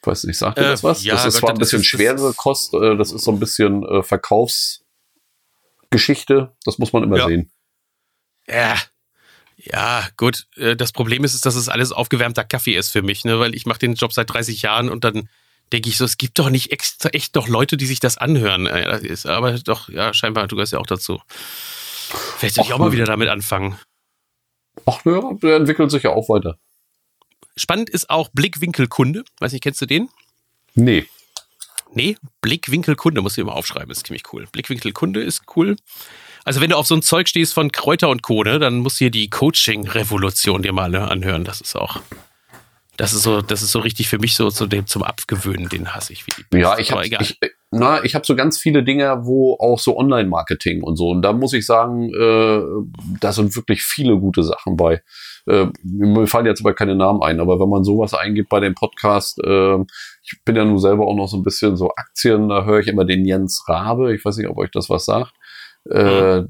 [0.00, 1.02] Ich weiß nicht, sagt ihr Äh, das was?
[1.04, 3.40] ja, das ist Gott, zwar ein bisschen ist- schwerere Kost, äh, das ist so ein
[3.40, 4.02] bisschen äh,
[5.90, 6.52] Verkaufsgeschichte.
[6.64, 7.26] Das muss man immer Ja.
[7.26, 7.50] sehen.
[8.48, 8.76] Ja.
[9.56, 10.46] Ja, gut.
[10.56, 13.38] Äh, Das Problem ist, ist, dass es alles aufgewärmter Kaffee ist für mich, ne?
[13.40, 15.28] weil ich mache den Job seit 30 Jahren und dann
[15.72, 18.66] denke ich so, es gibt doch nicht extra, echt noch Leute, die sich das anhören.
[18.66, 21.20] Äh, das ist, aber doch, ja, scheinbar, du gehörst ja auch dazu.
[22.38, 22.92] Vielleicht soll ich auch mal ne.
[22.92, 23.76] wieder damit anfangen.
[24.84, 26.58] Ach ja, der entwickelt sich ja auch weiter.
[27.56, 29.24] Spannend ist auch Blickwinkelkunde.
[29.40, 30.10] Weiß nicht, kennst du den?
[30.74, 31.06] Nee.
[31.96, 34.46] Nee, Blickwinkelkunde musst du immer aufschreiben, ist ziemlich cool.
[34.52, 35.76] Blickwinkelkunde ist cool.
[36.44, 39.00] Also wenn du auf so ein Zeug stehst von Kräuter und Co., ne, dann musst
[39.00, 41.44] du dir die Coaching-Revolution dir mal ne, anhören.
[41.44, 42.02] Das ist auch,
[42.98, 45.94] das ist so, das ist so richtig für mich so zu dem zum Abgewöhnen, den
[45.94, 46.62] hasse ich wie die Pest.
[46.62, 47.22] Ja, ich habe egal.
[47.22, 51.10] ich, äh, na, ich hab so ganz viele Dinge, wo auch so Online-Marketing und so.
[51.10, 52.62] Und da muss ich sagen, äh,
[53.20, 55.02] da sind wirklich viele gute Sachen bei.
[55.46, 58.74] Äh, mir fallen jetzt aber keine Namen ein, aber wenn man sowas eingibt bei dem
[58.74, 59.78] Podcast, äh,
[60.22, 62.88] ich bin ja nun selber auch noch so ein bisschen so Aktien, da höre ich
[62.88, 64.14] immer den Jens Rabe.
[64.14, 65.32] Ich weiß nicht, ob euch das was sagt.
[65.90, 66.44] Äh, äh,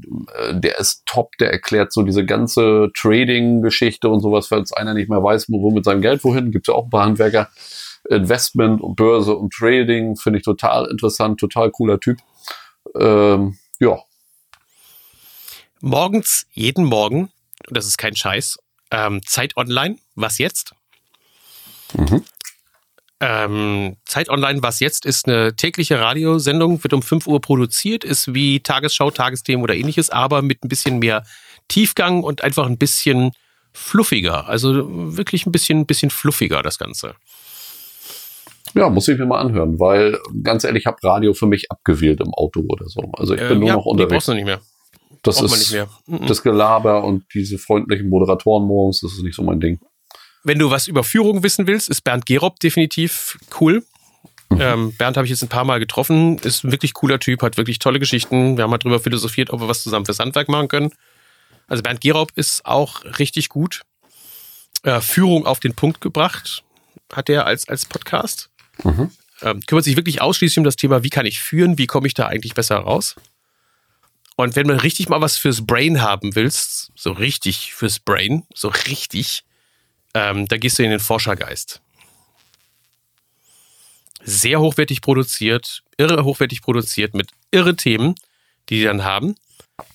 [0.53, 5.23] der ist top, der erklärt so diese ganze Trading-Geschichte und sowas, falls einer nicht mehr
[5.23, 7.49] weiß, wo mit seinem Geld wohin, gibt ja auch ein paar Handwerker.
[8.11, 12.19] Investment und Börse und Trading finde ich total interessant, total cooler Typ.
[12.95, 13.99] Ähm, ja,
[15.81, 17.31] Morgens, jeden Morgen,
[17.69, 18.59] das ist kein Scheiß,
[18.91, 20.73] ähm, Zeit Online, was jetzt?
[21.95, 22.25] Mhm.
[23.21, 28.35] Ähm, Zeit Online, was jetzt, ist eine tägliche Radiosendung, wird um 5 Uhr produziert, ist
[28.35, 31.25] wie Tagesschau, Tagesthemen oder ähnliches, aber mit ein bisschen mehr
[31.69, 33.33] Tiefgang und einfach ein bisschen
[33.73, 34.49] fluffiger.
[34.49, 37.15] Also wirklich ein bisschen, ein bisschen fluffiger, das Ganze.
[38.77, 42.21] Ja, muss ich mir mal anhören, weil ganz ehrlich, ich habe Radio für mich abgewählt
[42.21, 43.01] im Auto oder so.
[43.15, 44.13] Also ich bin Äh, nur ja, noch unterwegs.
[44.13, 44.61] brauchst du nicht mehr.
[45.23, 45.89] das Braucht ist nicht mehr.
[46.07, 46.27] Mhm.
[46.27, 49.81] das Gelaber und diese freundlichen Moderatoren morgens, das ist nicht so mein Ding.
[50.45, 53.83] Wenn du was über Führung wissen willst, ist Bernd Gerob definitiv cool.
[54.51, 57.57] Ähm, Bernd habe ich jetzt ein paar Mal getroffen, ist ein wirklich cooler Typ, hat
[57.57, 58.57] wirklich tolle Geschichten.
[58.57, 60.91] Wir haben mal drüber philosophiert, ob wir was zusammen fürs Handwerk machen können.
[61.67, 63.83] Also Bernd Gerob ist auch richtig gut.
[64.85, 66.63] Äh, Führung auf den Punkt gebracht,
[67.13, 68.51] hat er als, als Podcast.
[68.85, 69.11] Mhm.
[69.43, 72.15] Ähm, kümmert sich wirklich ausschließlich um das Thema, wie kann ich führen, wie komme ich
[72.15, 73.17] da eigentlich besser raus.
[74.37, 78.69] Und wenn man richtig mal was fürs Brain haben willst, so richtig fürs Brain, so
[78.69, 79.45] richtig,
[80.15, 81.81] ähm, da gehst du in den Forschergeist.
[84.23, 88.15] Sehr hochwertig produziert, irre hochwertig produziert mit irre Themen,
[88.69, 89.37] die die dann haben.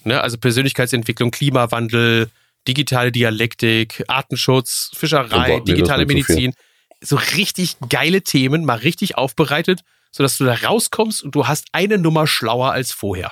[0.04, 0.22] Ne?
[0.22, 2.30] Also Persönlichkeitsentwicklung, Klimawandel,
[2.68, 6.06] digitale Dialektik, Artenschutz, Fischerei, digitale.
[6.06, 6.52] Medizin.
[6.52, 6.71] So
[7.02, 9.82] richtig geile Themen, mal richtig aufbereitet,
[10.12, 13.32] sodass du da rauskommst und du hast eine Nummer schlauer als vorher.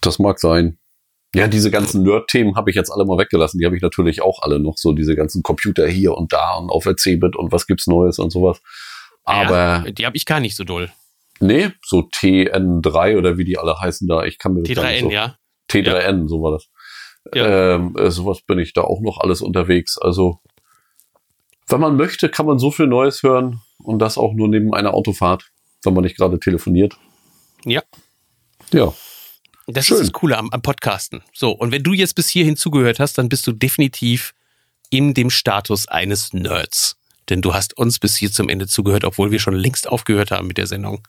[0.00, 0.78] Das mag sein.
[1.34, 3.58] Ja, diese ganzen Nerd-Themen habe ich jetzt alle mal weggelassen.
[3.58, 4.78] Die habe ich natürlich auch alle noch.
[4.78, 8.18] So diese ganzen Computer hier und da und auf der Cebit und was gibt's Neues
[8.18, 8.60] und sowas.
[9.24, 10.90] Aber ja, die habe ich gar nicht so doll.
[11.40, 14.24] nee, so TN3 oder wie die alle heißen da.
[14.24, 15.10] Ich kann mir das gar nicht T3N, so.
[15.10, 15.36] ja.
[15.70, 16.68] T3N, so war das.
[17.34, 17.74] Ja.
[17.74, 19.98] Ähm, äh, sowas bin ich da auch noch alles unterwegs.
[19.98, 20.40] Also,
[21.68, 24.94] wenn man möchte, kann man so viel Neues hören und das auch nur neben einer
[24.94, 25.50] Autofahrt,
[25.84, 26.96] wenn man nicht gerade telefoniert.
[27.64, 27.82] Ja.
[28.72, 28.92] Ja,
[29.66, 29.96] Das Schön.
[29.96, 31.22] ist das Coole am, am Podcasten.
[31.32, 34.34] So, und wenn du jetzt bis hierhin zugehört hast, dann bist du definitiv
[34.90, 36.96] in dem Status eines Nerds.
[37.28, 40.46] denn du hast uns bis hier zum Ende zugehört, obwohl wir schon längst aufgehört haben
[40.46, 41.06] mit der Sendung.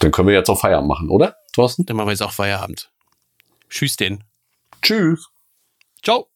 [0.00, 1.86] Dann können wir jetzt auch Feierabend machen, oder, Thorsten?
[1.86, 2.90] Dann machen wir jetzt auch Feierabend.
[3.68, 4.24] Tschüss denn.
[4.82, 5.28] Tschüss.
[6.02, 6.26] Ciao.